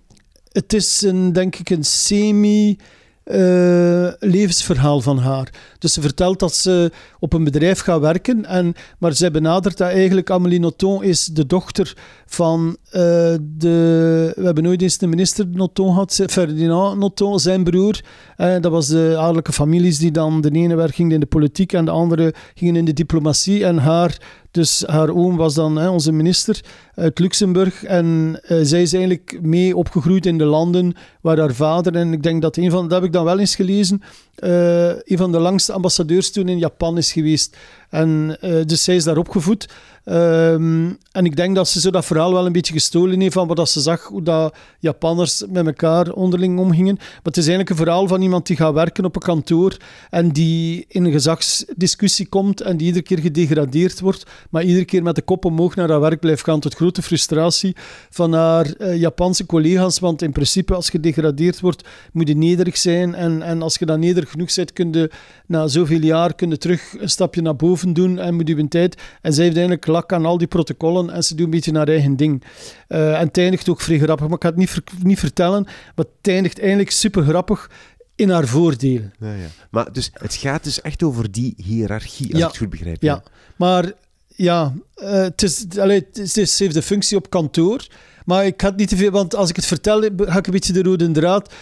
[0.52, 2.78] het is een, denk ik een semi...
[3.24, 5.50] eh, levensverhaal van haar.
[5.80, 9.90] Dus ze vertelt dat ze op een bedrijf gaat werken, en, maar zij benadert dat
[9.90, 13.02] eigenlijk Amélie Nothomb is de dochter van eh,
[13.42, 14.32] de...
[14.36, 18.02] We hebben nooit eens de minister Nothomb gehad, Ferdinand Nothomb, zijn broer.
[18.38, 20.42] Eh, dat was de adellijke families die dan...
[20.42, 23.66] De ene werk in de politiek en de andere gingen in de diplomatie.
[23.66, 24.18] En haar,
[24.52, 26.64] dus haar oom was dan onze minister
[26.96, 27.84] uit Luxemburg.
[27.84, 31.96] En eh, zij is eigenlijk mee opgegroeid in de landen waar haar vader...
[31.96, 32.84] En ik denk dat een van...
[32.88, 34.02] Dat heb ik dan wel eens gelezen.
[34.36, 37.58] een van de langste ambassadeurs toen in Japan is geweest.
[37.90, 39.68] En eh, dus zij is daar opgevoed.
[40.06, 43.48] Ehm, en ik denk dat ze zo dat verhaal wel een beetje gestolen heeft van
[43.48, 46.96] wat ze zag, hoe dat Japanners met elkaar onderling omgingen.
[46.96, 49.78] Maar het is eigenlijk een verhaal van iemand die gaat werken op een kantoor
[50.10, 55.04] en die in een gezagsdiscussie komt en die iedere keer gedegradeerd wordt, maar iedere keer
[55.04, 57.76] met de kop omhoog naar haar werk blijft gaan tot grote frustratie
[58.10, 62.78] van haar eh, Japanse collega's, want in principe als je gedegradeerd wordt, moet je nederig
[62.78, 65.12] zijn en, en als je dan nederig genoeg bent, kun je
[65.46, 69.02] na zoveel jaar kun je terug een stapje naar boven doen en moet een tijd.
[69.22, 71.88] En zij heeft eigenlijk lak aan al die protocollen en ze doet een beetje haar
[71.88, 72.44] eigen ding.
[72.88, 75.64] Eh, en het eindigt ook vrij grappig, maar ik ga het niet, ver- niet vertellen,
[75.64, 77.70] maar het eindigt eigenlijk super grappig
[78.16, 79.02] in haar voordeel.
[79.20, 79.48] Ja, ja.
[79.72, 82.46] Maar dus, het gaat dus echt over die hiërarchie, als Ja.
[82.46, 83.02] ik het goed begrijp.
[83.02, 83.24] Ja,
[83.56, 83.92] maar
[84.28, 87.88] ja, uh, het, is, allee, het, is, heeft de functie op kantoor.
[88.26, 90.74] Maar ik had niet te veel, want als ik het vertel, ga ik een beetje
[90.74, 91.54] de rode draad.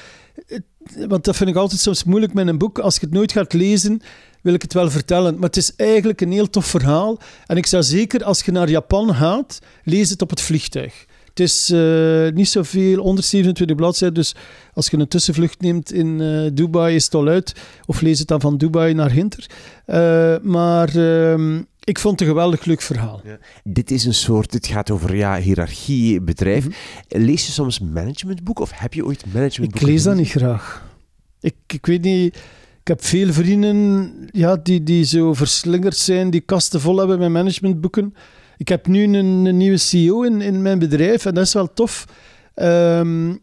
[1.08, 2.80] Want dat vind ik altijd soms moeilijk met een boek.
[2.80, 4.02] Als je het nooit gaat lezen,
[4.42, 5.34] wil ik het wel vertellen.
[5.34, 7.20] Maar het is eigenlijk een heel tof verhaal.
[7.46, 11.06] En ik zou zeker, als je naar Japan gaat, lees het op het vliegtuig.
[11.34, 14.18] Het is uh, niet zoveel, onder 27 bladzijden.
[14.18, 14.36] Dus
[14.74, 17.54] als je een tussenvlucht neemt in uh, Dubai, is het al uit.
[17.86, 19.50] Of lees het dan van Dubai naar Hinter.
[19.88, 23.22] Uh, maar ehm, ik vond het een geweldig leuk verhaal.
[23.24, 23.38] Ja.
[23.64, 26.66] Dit is een soort, dit gaat over ja, hiërarchie, bedrijf.
[26.66, 26.76] Mhm.
[27.08, 29.88] Lees je soms managementboeken of heb je ooit managementboeken?
[29.88, 30.92] Ik lees dat niet graag.
[31.40, 32.36] Ik, ik weet niet,
[32.82, 37.30] ik heb veel vrienden ja, die, die zo verslingerd zijn, die kasten vol hebben met
[37.30, 38.14] managementboeken.
[38.58, 39.16] Ik heb nu een,
[39.46, 42.06] een nieuwe CEO in, in mijn bedrijf en dat is wel tof.
[42.56, 43.42] Um,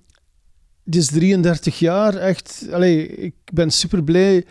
[0.85, 2.67] die is 33 jaar, echt.
[2.73, 4.45] Allez, ik ben super blij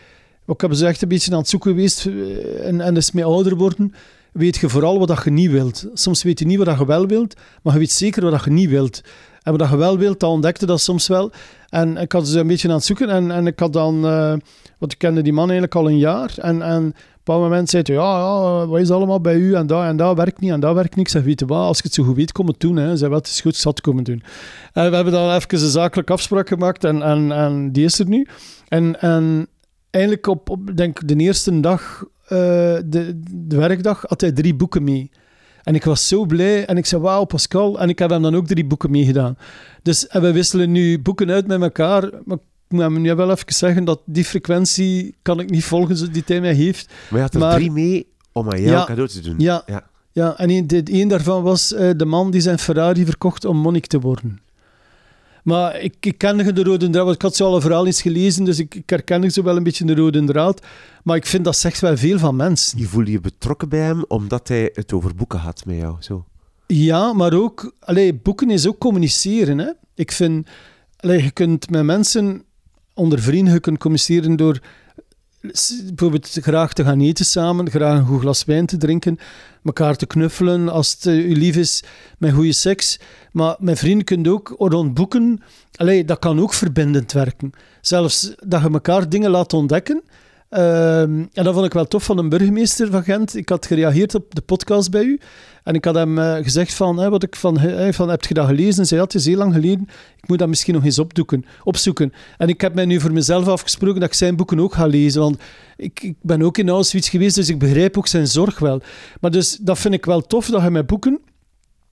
[0.54, 3.26] ik heb ze echt een beetje aan het zoeken geweest eh, en, en is mee
[3.26, 3.94] ouder worden,
[4.32, 5.86] weet je vooral wat je niet wilt.
[5.94, 8.70] Soms weet je niet wat je wel wilt, maar je weet zeker wat je niet
[8.70, 9.02] wilt.
[9.44, 11.32] En wat je wel wilt, dat ontdekte dat soms wel.
[11.70, 14.34] En ik had ze een beetje aan het zoeken en, en ik had dan, uh,
[14.78, 16.34] want ik kende die man eigenlijk al een jaar.
[16.38, 16.94] En, en op een
[17.24, 20.16] bepaald moment zei hij, ja, ja, wat is allemaal bij u en dat en dat
[20.16, 21.06] werkt niet en dat werkt niet.
[21.06, 22.76] Ik zeg, weet je wat, als je het zo goed weet, kom het doen.
[22.76, 22.98] Hè.
[22.98, 24.24] Zei, wat is goed, ik het komen doen.
[24.74, 28.08] En we hebben dan even een zakelijke afspraak gemaakt en, en, en die is er
[28.08, 28.28] nu.
[28.68, 29.48] En, en
[29.90, 32.30] eigenlijk op, op denk de eerste dag, uh,
[32.86, 35.12] de, de werkdag, had hij drie boeken mee.
[35.64, 36.66] En ik was zo blij.
[36.66, 37.80] En ik zei, wauw, Pascal.
[37.80, 39.38] En ik heb hem dan ook drie boeken meegedaan.
[39.82, 42.10] Dus en we wisselen nu boeken uit met elkaar.
[42.26, 46.12] Maar ik moet hem nu wel even zeggen dat die frequentie kan ik niet volgen
[46.12, 46.94] die hij mij heeft.
[47.10, 49.36] Maar je had er maar, drie mee om aan jou ja, cadeau te doen.
[49.38, 49.90] Ja, ja.
[50.12, 53.88] ja en een, een daarvan was uh, de man die zijn Ferrari verkocht om monnik
[53.88, 54.40] te worden.
[55.50, 58.44] Maar ik, ik kende de rode draad, want ik had zo al verhaal eens gelezen,
[58.44, 60.66] dus ik, ik herkende zo wel een beetje de rode draad.
[61.04, 62.80] Maar ik vind dat zegt wel veel van mensen.
[62.80, 66.26] Je voelde je betrokken bij hem, omdat hij het over boeken had met jou, zo?
[66.68, 67.74] Ja, maar ook...
[67.80, 69.72] Allee, boeken is ook communiceren, hè.
[69.96, 70.48] Ik vind...
[71.00, 72.44] Allee, je kunt met mensen
[72.94, 74.60] onder vrienden, je kunt communiceren door
[75.86, 79.18] bijvoorbeeld graag te gaan eten samen, graag een goed glas wijn te drinken,
[79.64, 81.84] elkaar te knuffelen als het u lief is,
[82.18, 83.00] met goede seks.
[83.32, 85.42] Maar met vrienden kun je ook boeken,
[85.76, 87.52] allee, dat kan ook verbindend werken.
[87.82, 90.04] Zelfs dat je elkaar dingen laat ontdekken.
[90.50, 93.36] Ehm, en dat vond ik wel tof van een burgemeester van Gent.
[93.36, 95.20] Ik had gereageerd op de podcast bij u.
[95.64, 97.60] En ik had hem uh, gezegd van, wat ik van,
[97.94, 98.80] van, heb je dat gelezen?
[98.80, 99.88] En zei, het is heel lang geleden.
[100.18, 102.14] Ik moet dat misschien nog eens opdoeken, opzoeken.
[102.38, 105.22] En ik heb mij nu voor mezelf afgesproken dat ik zijn boeken ook ga lezen.
[105.22, 105.38] Want
[105.78, 108.82] ik, ik ben ook in Auschwitz geweest, dus ik begrijp ook zijn zorg wel.
[109.22, 111.20] Maar dus dat vind ik wel tof, dat je met boeken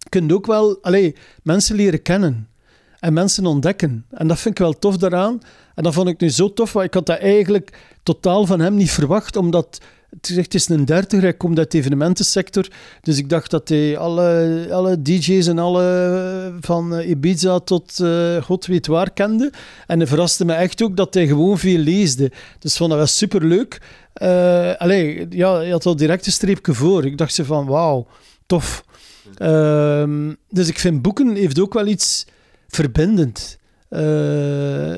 [0.09, 1.11] kunt ook wel allez,
[1.43, 2.47] mensen leren kennen.
[3.07, 4.05] En mensen ontdekken.
[4.09, 5.41] En dat vind ik wel tof daaraan.
[5.75, 8.75] En dat vond ik nu zo tof, want ik had dat eigenlijk totaal van hem
[8.75, 12.67] niet verwacht, omdat het is, is een dertiger, hij komt uit de evenementensector.
[13.01, 18.41] Dus ik dacht dat hij alle, alle DJ's en alle van eh, Ibiza tot uh,
[18.41, 19.51] god weet waar kende.
[19.85, 22.31] En het verraste me echt ook dat hij gewoon veel leesde.
[22.59, 23.81] Dus vond dat wel superleuk.
[24.21, 27.05] Uh, ja, hij had al direct een streepje voor.
[27.05, 28.07] Ik dacht ze van, wauw,
[28.45, 28.83] tof.
[29.37, 32.25] Uh, dus ik vind boeken heeft ook wel iets
[32.67, 33.57] verbindend.
[33.89, 34.97] Uh,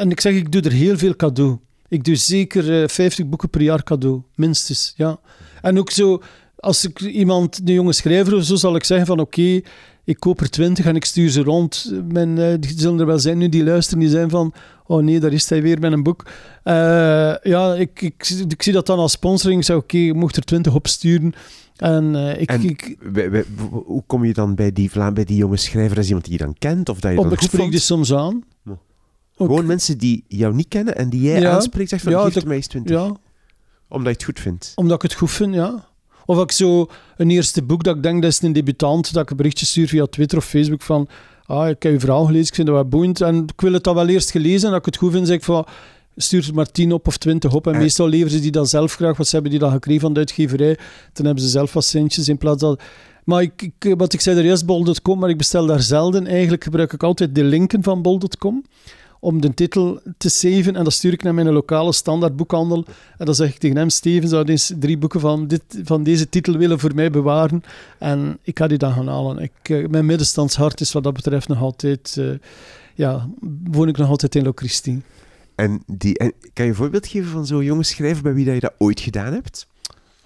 [0.00, 1.58] en ik zeg, ik doe er heel veel cadeau.
[1.88, 4.92] Ik doe zeker uh, eh, 50 boeken per jaar cadeau, minstens.
[4.96, 5.20] Ja.
[5.62, 6.22] En ook zo,
[6.56, 9.60] als ik iemand, een jonge schrijver of zo, zal ik zeggen van oké,
[10.06, 11.92] ik koop er 20 en ik stuur ze rond.
[12.08, 14.54] Men, uh, die zullen er wel zijn nu die luisteren, die zijn van
[14.86, 16.24] oh nee, daar is hij weer met een boek.
[16.64, 16.72] Uh,
[17.42, 19.60] ja, ik, ik, ik, zie dat dan als sponsoring.
[19.60, 21.32] Ik zeg oké, je mocht er 20 opsturen.
[21.76, 22.96] En, uh, ik, en ik,
[23.84, 25.98] hoe kom je dan bij die, bij die jonge schrijver?
[25.98, 26.88] Is iemand die je dan kent?
[26.88, 28.44] Of dat je op, ik spreek die soms aan.
[29.36, 32.56] Gewoon mensen die jou niet kennen en die jij aanspreekt, zegt van ja, geef mij
[32.56, 32.96] eens 20.
[32.96, 33.16] Ja.
[33.88, 34.72] Omdat je het goed vindt.
[34.74, 35.88] Omdat ik het goed vind, ja.
[36.26, 39.30] Of ik zo een eerste boek dat ik denk dat is een debutant, dat ik
[39.30, 41.08] een berichtje stuur via Twitter of Facebook van
[41.46, 43.84] ah, ik heb je verhaal gelezen, ik vind dat wel boeiend en ik wil het
[43.84, 45.66] dan wel eerst gelezen en als ik het goed vind, zeg ik van
[46.16, 47.66] stuur er maar 10 op of 20 op.
[47.66, 50.12] En meestal leveren ze die dan zelf graag, wat ze hebben die dan gekregen van
[50.12, 50.78] de uitgeverij.
[51.12, 52.78] Dan hebben ze zelf wat centjes in plaats van...
[53.24, 56.26] Maar ik, ik, wat ik zei, er is bol.com, maar ik bestel daar zelden.
[56.26, 58.64] Eigenlijk gebruik ik altijd de linken van bol.com
[59.26, 60.76] om de titel te saven.
[60.76, 62.84] En dat stuur ik naar mijn lokale standaardboekhandel.
[63.18, 66.28] En dan zeg ik tegen hem, Steven, zou eens drie boeken van, dit, van deze
[66.28, 67.62] titel willen voor mij bewaren?
[67.98, 69.38] En ik ga die dan gaan halen.
[69.38, 72.16] Ik, uh, mijn middenstandshart is wat dat betreft nog altijd...
[72.18, 72.30] Uh,
[72.94, 73.28] ja,
[73.70, 75.02] woon ik nog altijd in Locristi.
[75.54, 78.54] En, die, en kan je een voorbeeld geven van zo'n jonge schrijver bij wie dat
[78.54, 79.66] je dat ooit gedaan hebt?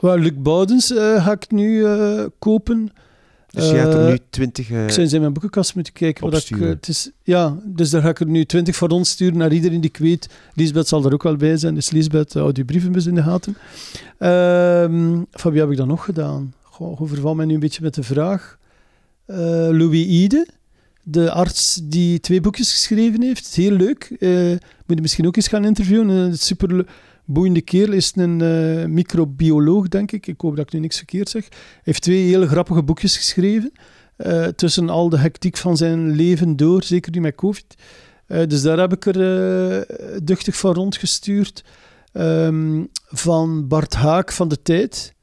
[0.01, 1.87] Well, Luc Boudens uh, ga ik nu
[2.39, 2.93] kopen.
[3.51, 4.71] Dus je hebt er nu 20...
[4.71, 6.31] Uh, ik zou in mijn boekenkast moeten kijken.
[6.31, 9.11] Wat ik, uh, het is, ja, dus daar ga ik er nu 20 voor ons
[9.11, 10.29] sturen naar iedereen die ik weet.
[10.55, 11.75] Lisbeth zal er ook wel bij zijn.
[11.75, 13.57] Dus Lisbeth, houdt die brievenbus in de gaten.
[14.19, 16.55] Uh, van wie heb ik dat nog gedaan?
[16.81, 18.59] goh, overval mij nu een beetje met de vraag.
[19.27, 19.37] Eh,
[19.71, 20.47] Louis Ide,
[21.03, 23.55] de arts die twee boekjes geschreven heeft.
[23.55, 24.17] Heel leuk.
[24.19, 24.51] Eh,
[24.87, 26.39] moet je misschien ook eens gaan interviewen.
[26.39, 26.85] Super
[27.33, 27.93] boeiende kerel.
[27.93, 30.27] Is een eh, microbioloog, denk ik.
[30.27, 31.43] Ik hoop dat ik nu niks verkeerd zeg.
[31.49, 33.73] Hij heeft twee hele grappige boekjes geschreven.
[34.17, 37.75] eh, tussen al de hectiek van zijn leven door, zeker nu met COVID.
[38.27, 41.65] Eh, dus daar heb ik er duchtig van rondgestuurd.
[42.13, 45.15] Ehm, van Bart Haak van de Tijd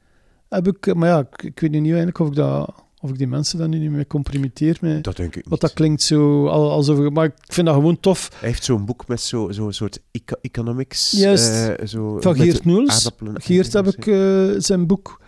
[0.48, 0.94] heb ik...
[0.94, 3.58] Maar ja, ik, ik weet nu niet eigenlijk of ik, dat, of ik die mensen
[3.58, 4.76] dan nu niet meer compromitteer.
[4.80, 5.48] Met, Dat denk ik niet.
[5.48, 7.10] want dat klinkt zo al- alsof...
[7.10, 8.28] Maar ik vind dat gewoon tof.
[8.38, 11.10] Hij heeft zo'n boek met zo'n zo, soort eco- economics.
[11.10, 11.48] Juist.
[11.52, 13.10] eh, zo, Van Geert Noels.
[13.34, 15.20] Geert heb ik eh, zijn boek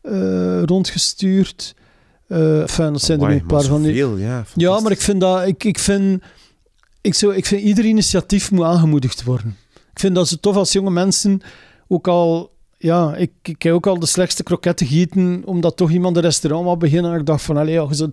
[0.00, 1.74] eh, rondgestuurd.
[2.28, 4.44] Enfin, dat zijn er Amai, nu een paar van zoveel, ja.
[4.54, 5.46] Ja, maar ik vind dat...
[5.46, 6.22] Ik, ik, vind,
[7.00, 9.56] ik, zou, ik vind ieder initiatief moet aangemoedigd worden.
[9.92, 11.40] Ik vind dat zo tof als jonge mensen
[11.88, 12.58] ook al...
[12.82, 16.64] Ja, ik, ik heb ook al de slechtste kroketten gegeten, omdat toch iemand een restaurant
[16.64, 17.12] wou beginnen.
[17.12, 18.08] En ik dacht van, allee, ja, je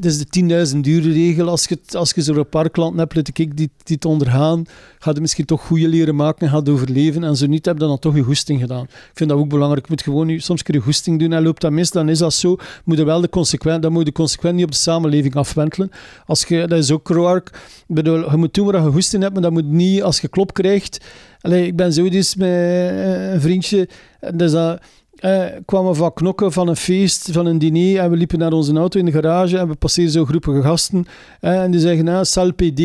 [0.00, 0.26] is de
[0.74, 1.48] 10.000 uren regel.
[1.48, 4.64] Als je, het- als je zo'n paar hebt, let ik die, die het ondergaan,
[4.98, 7.24] ga je misschien toch goede leren maken en gaat overleven.
[7.24, 8.82] En zo niet, heb je dan toch je goesting gedaan.
[8.84, 9.84] Ik vind dat ook belangrijk.
[9.86, 12.34] Je moet gewoon, soms kun je goesting doen en loopt dat mis, dan is dat
[12.34, 12.56] zo.
[12.84, 15.90] Moet je wel de consequent, dan moet je consequent niet op de samenleving afwentelen.
[16.26, 17.36] Als je, dat is ook raar.
[17.36, 17.52] Ik
[17.86, 20.52] bedoel, je moet doen waar je goesting hebt, maar dat moet niet als je klop
[20.54, 20.98] krijgt.
[21.40, 23.88] Allee, ik ben zo eens met eh, een vriendje,
[24.20, 24.80] en dus dat,
[25.22, 28.74] eh, kwamen van knokken van een feest, van een diner, en we liepen naar onze
[28.74, 31.06] auto in de garage en we passeerden zo groepen gasten.
[31.40, 32.80] eh, en die zeggen, nou, sal PD.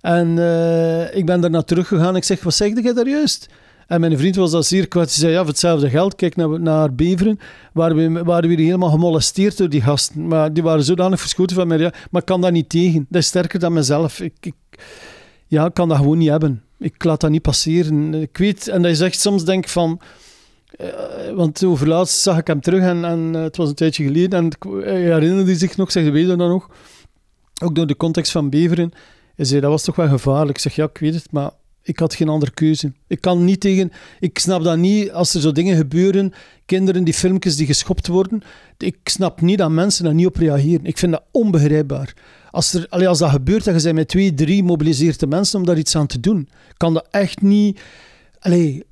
[0.00, 2.16] En eh, ik ben daarna teruggegaan.
[2.16, 3.48] Ik zeg, wat zeg jij daar juist?
[3.86, 5.04] En mijn vriend was dat zeer kwaad.
[5.04, 7.38] Hij zei, ja, voor hetzelfde geld, kijk naar, naar Beveren,
[7.72, 10.26] waren we, waren we helemaal gemolesteerd door die gasten.
[10.26, 11.78] Maar die waren zodanig verschoten van mij.
[11.78, 13.06] Ja, maar ik kan dat niet tegen.
[13.08, 14.20] Dat is sterker dan mezelf.
[14.20, 14.54] Ik, ik,
[15.46, 16.62] ja, kan dat gewoon niet hebben.
[16.78, 18.14] Ik laat dat niet passeren.
[18.14, 20.00] Ik weet, en dat is echt soms denk ik van...
[20.78, 20.86] eh,
[21.34, 24.38] want overlaatst zag ik hem terug en, en eh, het was een tijdje geleden.
[24.38, 26.68] En ik- hij herinnerde zich nog, zeg, weet je dat nog?
[27.62, 28.92] Ook door de context van Beveren.
[29.36, 30.56] Hij zei, dat was toch wel gevaarlijk.
[30.56, 31.50] Ik zeg, ja, ik weet het, maar
[31.82, 32.92] ik had geen andere keuze.
[33.06, 33.92] Ik kan niet tegen...
[34.20, 36.32] Ik snap dat niet als er zo dingen gebeuren.
[36.66, 38.42] Kinderen, die filmpjes die geschopt worden.
[38.78, 40.84] Ik snap niet dat mensen daar niet op reageren.
[40.86, 42.14] Ik vind dat onbegrijpbaar.
[42.50, 45.78] Als, er, als dat gebeurt en je bent met twee, drie mobiliseerde mensen om daar
[45.78, 47.80] iets aan te doen, kan dat echt niet...
[48.38, 48.84] Allee,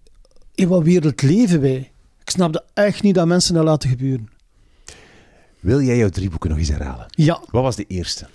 [0.61, 1.91] in wat wereld leven wij?
[2.21, 4.29] Ik snap dat echt niet dat mensen dat laten gebeuren.
[5.61, 7.07] Wil jij jouw drie boeken nog eens herhalen?
[7.11, 8.29] Ja, Wat was de eerste?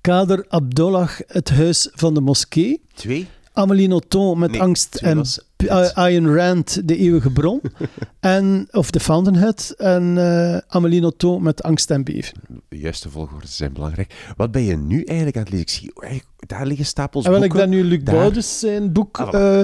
[0.00, 2.82] Kader Abdollah, Het Huis van de Moskee.
[2.94, 3.26] Twee?
[3.56, 5.22] Amélie Nothomb met Nee, Angst en
[5.64, 7.60] uh, Ayn Rand, De Eeuwige Bron.
[8.20, 9.74] en, of The Fountainhead.
[9.76, 12.34] En eh Amélie Nothomb met Angst en Beven.
[12.68, 14.32] De juiste volgorde zijn belangrijk.
[14.36, 15.66] Wat ben je nu eigenlijk aan het lezen?
[15.66, 15.70] Ik
[16.10, 17.70] zie daar liggen stapels En wel, ik boeken.
[17.70, 18.14] ben nu Luc Daar.
[18.14, 19.18] Boudens zijn boek.
[19.18, 19.30] Ah, voilà.
[19.32, 19.60] eh,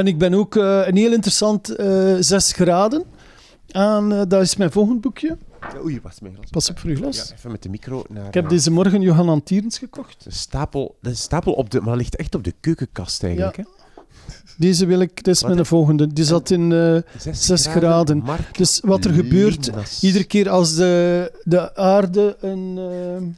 [0.00, 1.74] en ik ben ook een heel interessant
[2.20, 3.04] Zes Graden.
[3.68, 5.36] En dat is mijn volgend boekje.
[5.84, 6.50] Oei, wacht, mijn glas.
[6.50, 7.16] Pas op voor je glas.
[7.28, 8.26] Ja, even met de micro naar...
[8.26, 10.24] Ik heb deze morgen Johan Antierens gekocht.
[10.26, 11.78] Een stapel, een stapel op de...
[11.80, 13.62] Maar dat ligt echt op de keukenkast eigenlijk, hè?
[14.56, 16.06] Deze wil ik, dit is mijn volgende.
[16.12, 16.72] Die zat in...
[16.72, 18.18] eh, Zes graden.
[18.18, 20.02] Mark dus wat er gebeurt, Linas.
[20.02, 22.74] iedere keer als de, de aarde een...
[22.78, 23.36] eh, Een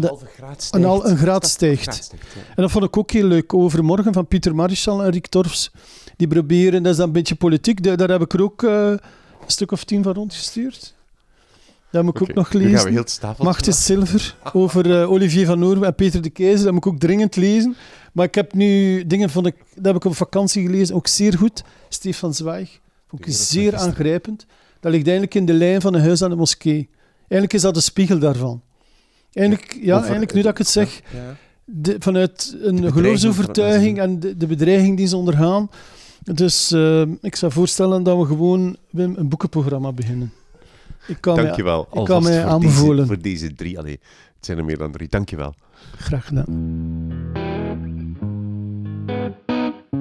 [0.00, 0.86] de- halve graad stijgt.
[0.86, 1.82] een al- een graad stijgt.
[1.82, 2.40] graad stijgt, ja.
[2.40, 3.54] En dat vond ik ook heel leuk.
[3.54, 5.70] Overmorgen van Pieter Marischal en Rick Torfs.
[6.16, 7.82] Die proberen, dat is dan een beetje politiek.
[7.82, 9.00] Daar, daar heb ik er ook eh, een
[9.46, 10.94] stuk of tien van rondgestuurd.
[11.90, 12.90] Dat moet ik ook nog gaan we lezen.
[12.92, 14.36] heel stapeltje Macht is zilver.
[14.52, 16.64] Over eh, Olivier van Noorwen en Peter de Keizer.
[16.64, 17.76] Dat moet ik ook dringend lezen.
[18.12, 20.94] Maar ik heb nu dingen vond ik, dat heb ik op vakantie gelezen.
[20.94, 21.62] Ook zeer goed.
[21.88, 22.78] Stefan Zweig.
[23.18, 24.46] Is zeer van aangrijpend.
[24.80, 26.88] Dat ligt eigenlijk in de lijn van een huis aan de moskee.
[27.18, 28.62] Eigenlijk is dat de spiegel daarvan.
[29.32, 31.36] Eigenlijk, ja, Over- eigenlijk nu dat ik het zeg, Ja.
[31.64, 35.70] de, vanuit een geloofsovertuiging van- en de, de bedreiging die ze ondergaan.
[36.24, 40.32] Dus eh, ik zou voorstellen dat we gewoon Wim, een boekenprogramma beginnen.
[41.06, 41.88] Ik kan Dankjewel.
[41.92, 42.96] ik kan voor aanbevolen.
[42.96, 43.78] Deze, voor deze drie.
[43.78, 44.00] Allee,
[44.36, 45.08] het zijn er meer dan drie.
[45.08, 45.54] Dankjewel.
[45.96, 46.46] graag gedaan.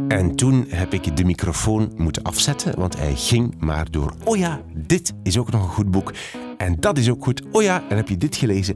[0.07, 4.13] En toen heb ik de microfoon moeten afzetten, want hij ging maar door.
[4.23, 6.13] Oh ja, dit is ook nog een goed boek.
[6.57, 7.43] En dat is ook goed.
[7.51, 8.75] Oh ja, en heb je dit gelezen?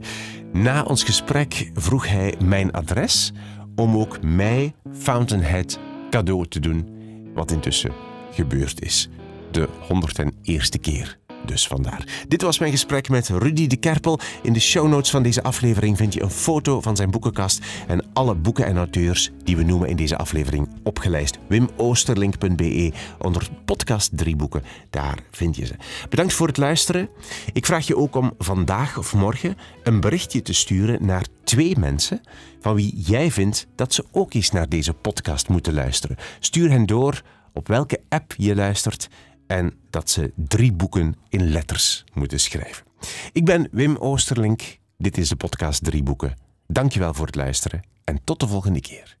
[0.52, 3.32] Na ons gesprek vroeg hij mijn adres
[3.76, 5.78] om ook mij Fountainhead
[6.10, 6.88] cadeau te doen.
[7.34, 7.92] Wat intussen
[8.30, 9.08] gebeurd is.
[9.50, 11.18] De 101ste keer.
[11.46, 12.24] Dus vandaar.
[12.28, 14.18] Dit was mijn gesprek met Rudy de Kerpel.
[14.42, 18.04] In de show notes van deze aflevering vind je een foto van zijn boekenkast en
[18.12, 21.38] alle boeken en auteurs die we noemen in deze aflevering opgelijst.
[21.48, 24.62] wimoosterlink.be onder podcast drie boeken.
[24.90, 25.74] Daar vind je ze.
[26.08, 27.08] Bedankt voor het luisteren.
[27.52, 32.20] Ik vraag je ook om vandaag of morgen een berichtje te sturen naar twee mensen
[32.60, 36.16] van wie jij vindt dat ze ook eens naar deze podcast moeten luisteren.
[36.38, 37.22] Stuur hen door
[37.52, 39.08] op welke app je luistert
[39.46, 42.84] en dat ze drie boeken in letters moeten schrijven.
[43.32, 44.78] Ik ben Wim Oosterlink.
[44.98, 46.36] Dit is de podcast Drie Boeken.
[46.66, 49.16] Dankjewel voor het luisteren en tot de volgende keer.